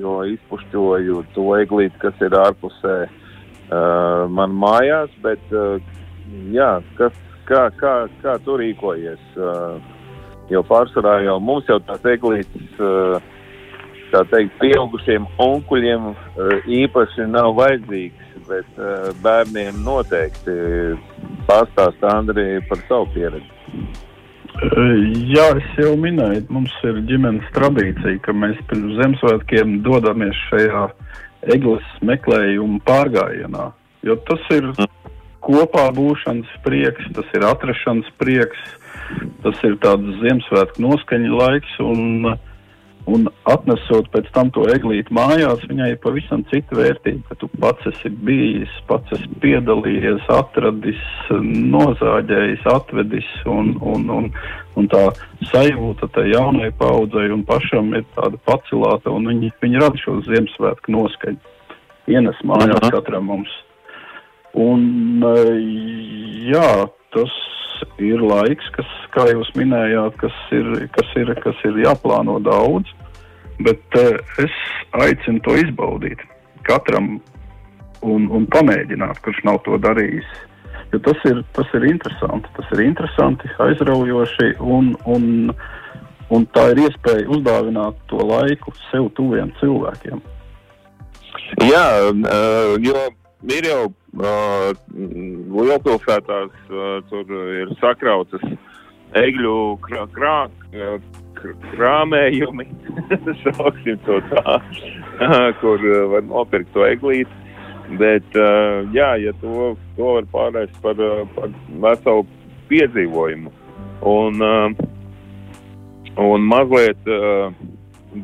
jo 0.00 0.14
izpušķoju 0.32 1.20
to 1.36 1.44
eglīti, 1.60 1.94
kas 2.02 2.24
ir 2.26 2.34
ārpusē 2.34 2.96
uh, 3.06 4.26
man 4.34 4.56
mājās, 4.58 5.14
bet 5.22 5.54
uh, 5.54 5.78
jā, 6.50 6.72
kas, 6.98 7.14
kā, 7.46 7.68
kā, 7.78 7.94
kā 8.24 8.34
tu 8.42 8.58
rīkojies? 8.58 9.22
Uh, 9.38 9.78
jo 10.50 10.64
pārsvarā 10.66 11.20
jau 11.22 11.38
mums 11.38 11.70
jau 11.70 11.78
tās 11.86 12.02
eglītes, 12.10 12.82
uh, 12.82 13.22
tā 14.10 14.24
teikt, 14.32 14.58
pieaugušiem 14.58 15.30
onkuļiem 15.38 16.10
uh, 16.10 16.16
īpaši 16.66 17.30
nav 17.30 17.54
vajadzīgas 17.62 18.19
bet 18.50 18.78
uh, 18.78 19.10
bērniem 19.24 19.80
noteikti 19.84 20.54
pastāst 21.48 22.02
Andrija 22.06 22.62
par 22.68 22.82
savu 22.88 23.08
pieredzi. 23.14 23.58
Jā, 25.30 25.46
es 25.56 25.68
jau 25.78 25.94
minēju, 25.96 26.42
mums 26.52 26.72
ir 26.84 26.98
ģimenes 27.08 27.46
tradīcija, 27.54 28.18
ka 28.26 28.34
mēs 28.36 28.58
pirms 28.68 28.98
Ziemassvētkiem 28.98 29.78
dodamies 29.86 30.36
šajā 30.50 30.82
eglis 31.54 31.86
meklējuma 32.04 32.82
pārgājienā. 32.84 33.70
Jo 34.04 34.18
tas 34.28 34.44
ir 34.52 34.68
kopā 35.46 35.86
būšanas 35.96 36.50
prieks, 36.66 37.08
tas 37.16 37.32
ir 37.38 37.46
atrašanās 37.48 38.10
prieks, 38.20 38.60
tas 39.46 39.64
ir 39.64 39.78
tāds 39.80 40.20
Ziemassvētku 40.20 40.84
noskaņa 40.84 41.32
laiks. 41.40 41.80
Un, 41.86 42.34
uh, 42.34 42.49
Un 43.10 43.26
atnesot 43.48 44.06
pēc 44.12 44.28
tam 44.34 44.50
to 44.54 44.66
eglīti 44.70 45.14
mājās, 45.16 45.64
viņai 45.66 45.88
ir 45.94 46.00
pavisam 46.02 46.44
cita 46.50 46.76
vērtība, 46.78 47.24
ka 47.30 47.36
tu 47.40 47.48
pats 47.62 47.88
esi 47.90 48.10
bijis, 48.26 48.70
pats 48.86 49.16
esi 49.16 49.26
piedalījies, 49.42 50.28
atradis, 50.30 51.00
nozāģējis, 51.74 52.68
atvedis, 52.70 53.30
un, 53.50 53.72
un, 53.80 54.04
un, 54.14 54.28
un 54.78 54.90
tā 54.92 55.02
sajūta 55.50 56.10
tai 56.14 56.28
jaunai 56.30 56.70
paudzei 56.78 57.32
un 57.34 57.42
pašam 57.48 57.90
ir 57.98 58.06
tāda 58.18 58.38
pacilāta, 58.46 59.10
un 59.10 59.26
viņi, 59.32 59.50
viņi 59.64 59.82
rada 59.82 60.04
šo 60.04 60.20
Ziemassvētku 60.28 60.94
noskaņu. 60.94 61.56
Ienes 62.10 62.38
mājās 62.46 62.90
katram 62.94 63.26
mums. 63.32 63.50
Un, 64.58 64.86
jā, 66.50 66.70
tas 67.14 67.34
ir 68.02 68.22
laiks, 68.22 68.70
kas, 68.74 68.88
kā 69.14 69.26
jūs 69.30 69.50
minējāt, 69.58 70.16
kas 70.20 70.40
ir, 70.54 70.72
kas 70.94 71.12
ir, 71.18 71.34
kas 71.42 71.60
ir 71.68 71.78
jāplāno 71.84 72.38
daudz, 72.42 72.90
bet 73.66 73.98
uh, 73.98 74.16
es 74.42 74.54
aicinu 75.04 75.42
to 75.46 75.56
izbaudīt 75.60 76.22
katram 76.66 77.18
un, 78.06 78.28
un 78.32 78.46
pamēģināt, 78.52 79.20
kurš 79.24 79.42
nav 79.48 79.60
to 79.66 79.78
darījis. 79.82 80.28
Jo 80.90 80.98
tas 81.06 81.20
ir, 81.28 81.42
tas 81.54 81.68
ir 81.78 81.86
interesanti, 81.86 82.50
tas 82.56 82.72
ir 82.74 82.82
interesanti, 82.82 83.50
aizraujoši, 83.62 84.54
un, 84.58 84.94
un, 85.06 85.52
un 86.34 86.46
tā 86.56 86.70
ir 86.72 86.82
iespēja 86.86 87.28
uzdāvināt 87.30 88.00
to 88.10 88.18
laiku 88.26 88.74
sev 88.88 89.10
tuviem 89.18 89.52
cilvēkiem. 89.60 90.22
Jā, 91.66 91.86
uh, 92.10 92.74
jo 92.82 93.06
ir 93.54 93.68
jau 93.70 93.84
uh, 93.86 94.72
lielpilsētās, 94.90 96.50
tur 97.10 97.38
ir 97.60 97.72
sakrautas 97.80 98.44
egļu 99.18 99.54
krā, 99.84 100.04
krā, 100.14 100.36
krā, 100.70 100.98
krāmējumi, 101.74 102.66
sauksim 103.42 104.00
to 104.06 104.20
tā, 104.30 104.56
kur 105.60 105.82
uh, 105.82 106.02
var 106.14 106.26
nopirkt 106.28 106.72
to 106.74 106.84
eglīti. 106.88 107.38
Bet, 107.98 108.26
uh, 108.38 108.86
jā, 108.94 109.16
ja 109.18 109.32
to, 109.40 109.72
to 109.96 110.12
var 110.18 110.28
pārvērst 110.34 110.76
par, 110.84 111.00
uh, 111.02 111.24
par 111.34 111.50
veselu 111.82 112.26
piedzīvojumu. 112.70 113.50
Un, 114.06 114.40
un 116.16 116.44
mazliet 116.48 117.08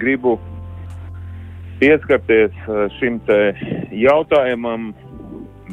gribu 0.01 0.39
pieskarties 1.83 2.55
šim 2.97 3.19
jautājumam, 3.93 4.95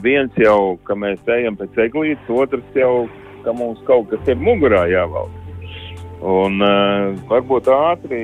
viens 0.04 0.36
jau, 0.36 0.76
ka 0.84 0.98
mēs 1.00 1.24
ejam 1.32 1.56
pēc 1.56 1.80
eglītes, 1.86 2.34
otrs 2.36 2.76
jau, 2.76 3.06
ka 3.46 3.54
mums 3.56 3.82
kaut 3.88 4.10
kas 4.12 4.30
ir 4.32 4.40
mugurā 4.40 4.86
jāvalda. 4.92 5.42
Un 6.24 6.62
uh, 6.64 7.12
varbūt 7.28 7.68
ātri 7.68 8.22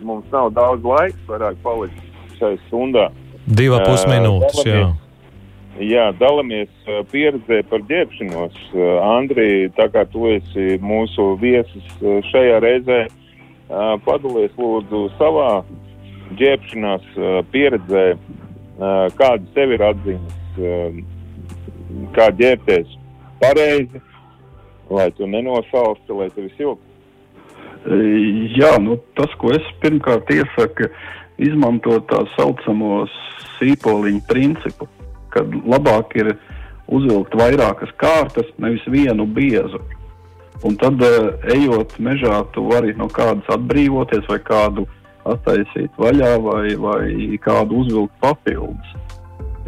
mums 0.00 0.24
nav 0.32 0.52
daudz 0.56 0.84
laika, 0.86 1.18
varētu 1.28 1.60
palikt 1.64 2.38
šai 2.38 2.54
stundā. 2.68 3.10
Divas 3.44 3.84
pus 3.84 4.06
minūtes, 4.08 4.62
uh, 4.62 4.70
jā. 4.70 4.86
Jā, 5.78 6.06
dalāmies 6.18 6.70
uh, 6.88 7.02
pieredzē 7.12 7.60
par 7.70 7.84
ģērbšanos. 7.90 8.56
Andrija, 9.04 9.68
tā 9.76 9.86
kā 9.92 10.06
tu 10.10 10.26
esi 10.32 10.78
mūsu 10.82 11.34
viesis 11.42 11.92
šajā 12.32 12.58
reizē, 12.64 13.04
padalies 14.06 14.54
lūdzu 14.58 15.04
savā 15.20 15.60
ģērbšanās 16.40 17.06
pieredzē, 17.52 18.06
uh, 18.16 19.06
kāda 19.20 19.44
tev 19.54 19.76
ir 19.76 19.84
atziņas 19.92 20.34
kā 22.16 22.28
ģērbties 22.36 22.96
pareizi, 23.40 24.00
lai 24.90 25.10
tu 25.16 25.26
nenosalsti, 25.26 26.14
lai 26.14 26.28
tev 26.34 26.50
silti. 26.56 26.84
Jā, 28.58 28.74
nu, 28.82 28.98
tas, 29.16 29.32
ko 29.40 29.52
es 29.54 29.64
pirmkārt 29.82 30.30
iesaku, 30.34 30.90
izmantot 31.38 32.08
tā 32.10 32.24
saucamo 32.34 33.04
sīpoliņu 33.58 34.24
principu, 34.28 34.88
kad 35.34 35.52
labāk 35.68 36.16
ir 36.18 36.34
uzvilkt 36.88 37.36
vairākas 37.38 37.92
kārtas, 38.00 38.48
nevis 38.58 38.84
vienu 38.90 39.26
biezu. 39.26 39.80
Un 40.66 40.74
tad, 40.80 40.98
ejot 41.54 41.94
mežā, 42.02 42.40
tu 42.54 42.64
vari 42.66 42.96
no 42.98 43.06
kādas 43.14 43.46
atbrīvoties, 43.54 44.26
vai 44.26 44.40
kādu 44.42 44.88
attaisīt 45.28 45.92
vaļā, 46.00 46.32
vai, 46.42 46.64
vai 46.80 47.38
kādu 47.44 47.84
uzvilkt 47.84 48.16
papildus. 48.24 48.96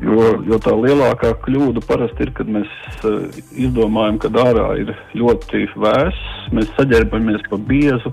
Jo, 0.01 0.31
jo 0.49 0.57
tā 0.65 0.73
lielākā 0.73 1.35
kļūda 1.45 1.83
parasti 1.85 2.25
ir, 2.25 2.31
kad 2.37 2.49
mēs 2.49 2.71
uh, 3.05 3.27
izdomājam, 3.53 4.17
ka 4.23 4.31
ārā 4.47 4.71
ir 4.81 4.95
ļoti 5.13 5.67
vēss, 5.77 6.31
mēs 6.57 6.71
saģērbamies 6.79 7.45
pa 7.51 7.59
biezu, 7.69 8.13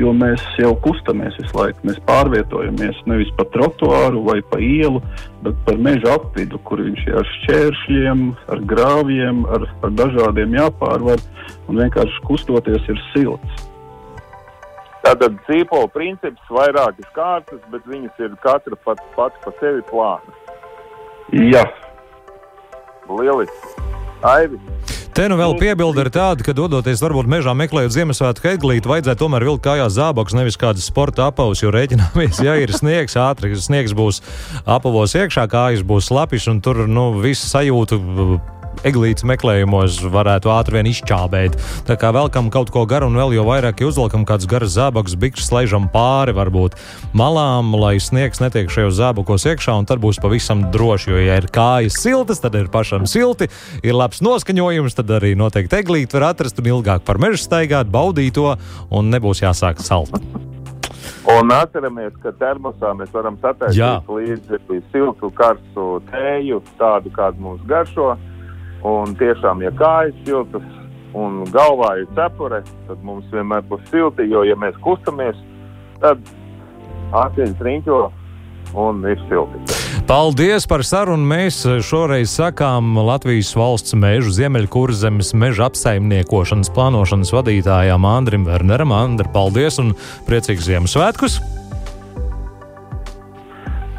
jo 0.00 0.14
mēs 0.16 0.40
jau 0.60 0.72
kustamies 0.84 1.36
visu 1.40 1.58
laiku. 1.58 1.84
Mēs 1.88 2.00
pārvietojamies 2.08 3.02
nevis 3.10 3.32
pa 3.36 3.44
trotuāru 3.52 4.24
vai 4.24 4.38
pa 4.48 4.62
ielu, 4.64 5.02
bet 5.44 5.60
par 5.68 5.76
meža 5.76 6.16
apvidu, 6.16 6.60
kur 6.64 6.80
viņš 6.86 7.04
ir 7.04 7.20
ar 7.20 7.30
šķēršļiem, 7.34 8.24
ar 8.56 8.64
grāvjiem, 8.72 9.44
ar, 9.58 9.68
ar 9.84 9.94
dažādiem 10.00 10.56
jāpārvar. 10.56 11.20
Un 11.68 11.82
vienkārši 11.82 12.24
kustoties 12.24 12.88
ir 12.92 13.02
silts. 13.12 13.68
Tātad 15.04 15.36
zīpola 15.46 15.86
princips 15.92 16.48
vairākas 16.50 17.12
kārtas, 17.14 17.60
bet 17.70 17.84
viņas 17.86 18.24
ir 18.24 18.40
katra 18.42 18.80
pat, 18.88 19.04
pati 19.14 19.44
pa 19.44 19.52
sevi 19.60 19.84
plāna. 19.92 20.45
Jā, 21.34 21.64
Lieliski! 23.10 23.72
Aivi! 24.26 24.60
Te 25.16 25.24
nu 25.32 25.38
vēl 25.40 25.54
piebilde 25.56 26.02
ir 26.04 26.10
tāda, 26.12 26.44
ka 26.44 26.52
dodoties 26.52 27.00
varbūt 27.00 27.28
mežā 27.30 27.54
meklējot 27.56 27.94
Ziemassvētku 27.94 28.50
eglīti, 28.50 28.90
vajadzētu 28.90 29.22
tomēr 29.22 29.46
vilkt 29.48 29.64
kājās 29.64 29.94
zābakus, 29.96 30.36
nevis 30.36 30.58
kādas 30.60 30.84
sporta 30.90 31.30
apavus, 31.30 31.62
jo 31.64 31.72
rēķināmies, 31.72 32.42
ja 32.44 32.58
ir 32.60 32.74
sniegs, 32.76 33.16
ātri 33.16 33.56
sniegs 33.56 33.96
būs 33.96 34.20
apavos 34.68 35.16
iekšā, 35.16 35.46
kājas 35.48 35.86
būs 35.88 36.10
slapjas 36.10 36.50
un 36.52 36.60
tur, 36.60 36.84
nu, 36.84 37.08
visu 37.24 37.48
sajūtu 37.48 37.98
eglītes 38.86 39.24
meklējumos 39.28 39.98
varētu 40.12 40.50
ātri 40.52 40.78
vien 40.78 40.88
izčābēt. 40.90 41.56
Tā 41.88 41.96
kā 42.00 42.10
velkam 42.16 42.50
kaut 42.52 42.72
ko 42.74 42.84
garu 42.88 43.08
un 43.10 43.18
vēl 43.18 43.36
jau 43.38 43.46
vairāk 43.48 43.80
ja 43.80 43.90
uzvelkam 43.90 44.26
kādus 44.28 44.48
garus 44.50 44.74
zābakus, 44.76 45.16
bikšus 45.20 45.50
slēžam 45.50 45.88
pāri 45.92 46.34
varbūt 46.36 46.76
malām, 47.16 47.72
lai 47.80 47.96
sniegs 48.02 48.42
netiek 48.42 48.72
šajos 48.72 48.98
zābakos 48.98 49.46
iekšā 49.48 49.76
un 49.80 49.88
tad 49.88 50.02
būs 50.02 50.20
pavisam 50.22 50.66
droši, 50.74 51.12
jo 51.14 51.22
ja 51.22 51.38
ir 51.40 51.48
kājas 51.52 52.00
siltas, 52.02 52.42
tad 52.42 52.58
ir 52.58 52.68
pašam 52.72 53.06
silti, 53.08 53.48
ir 53.86 53.96
labs 53.96 54.20
noskaņojums, 54.24 54.98
tad 54.98 55.14
arī 55.20 55.32
noteikti 55.38 55.80
eglīti 55.80 56.18
var 56.18 56.32
atrast 56.32 56.60
un 56.60 56.72
ilgāk 56.74 57.06
par 57.06 57.22
mežu 57.22 57.40
staigāt, 57.42 57.88
baudīt 57.92 58.36
to 58.36 58.52
un 58.90 59.08
nebūs 59.14 59.40
jāsāk 59.44 59.80
salt. 59.80 60.20
Un 61.26 61.50
atceramies, 61.50 62.14
ka 62.22 62.30
termosā 62.38 62.92
mēs 62.94 63.10
varam 63.14 63.34
sataisīt 63.42 64.10
līdzi 64.10 64.80
siltu, 64.92 65.30
karstu 65.34 65.86
tēju, 66.12 66.60
tādu, 66.78 67.10
kādu 67.16 67.42
mums 67.42 67.64
garšo. 67.66 68.14
Un 68.86 69.16
tiešām, 69.18 69.64
ja 69.64 69.72
kājas 69.74 70.14
siltas 70.26 70.66
un 71.16 71.40
galvā 71.50 71.96
ir 72.02 72.10
cepure, 72.14 72.60
tad 72.86 73.02
mums 73.06 73.26
vienmēr 73.32 73.64
būs 73.70 73.82
silti, 73.90 74.28
jo, 74.30 74.44
ja 74.46 74.54
mēs 74.60 74.76
kustamies, 74.84 75.38
tad 76.02 76.20
ātrāk 77.16 77.64
riņķo 77.66 78.00
un 78.76 79.02
ir 79.08 79.20
silti. 79.30 79.76
Paldies 80.06 80.68
par 80.70 80.84
sarunu. 80.86 81.26
Mēs 81.26 81.64
šoreiz 81.82 82.30
sakām 82.36 82.94
Latvijas 83.08 83.50
valsts 83.58 83.96
mežu 83.98 84.30
ziemeļkurzemes 84.36 85.32
meža 85.34 85.66
apsaimniekošanas 85.66 86.70
plānošanas 86.76 87.34
vadītājām 87.34 88.06
Andrim 88.06 88.46
Werneram. 88.46 88.94
Andri, 88.94 89.26
paldies 89.34 89.80
un 89.82 89.96
priecīgus 90.28 90.70
Ziemassvētkus! 90.70 91.40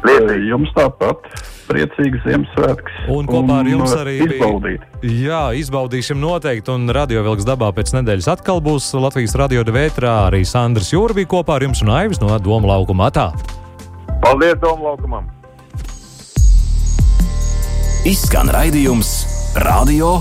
Liecīgi. 0.06 0.48
jums 0.52 0.70
tāpat 0.76 1.24
priecīgs 1.68 2.22
Ziemassvētks. 2.24 2.98
Un 3.12 3.28
kopā 3.28 3.60
ar 3.62 3.70
jums 3.70 3.92
uh, 3.92 4.02
arī 4.04 4.14
izbaudīt. 4.24 4.84
Jā, 5.04 5.42
izbaudīsim 5.58 6.20
noteikti, 6.22 6.72
un 6.74 6.92
radio 6.94 7.24
vilks 7.26 7.46
dabā 7.48 7.70
pēc 7.76 7.92
nedēļas 7.98 8.30
atkal 8.36 8.62
būs 8.64 8.90
Latvijas 8.98 9.36
radio 9.38 9.64
devētrā. 9.66 10.14
Arī 10.30 10.44
Sandrs 10.48 10.92
Jūra 10.94 11.16
bija 11.18 11.32
kopā 11.34 11.58
ar 11.58 11.66
jums 11.68 11.82
un 11.84 11.92
Aivis 11.96 12.22
no 12.22 12.30
Doma 12.42 12.72
laukuma 12.74 13.10
atā. 13.10 13.30
Paldies, 14.22 14.56
Doma 14.62 14.92
laukumam! 14.92 15.28
Izskan 18.08 18.48
raidījums 18.54 19.10
Radio 19.66 20.20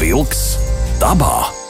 Vilks 0.00 0.56
dabā. 0.98 1.67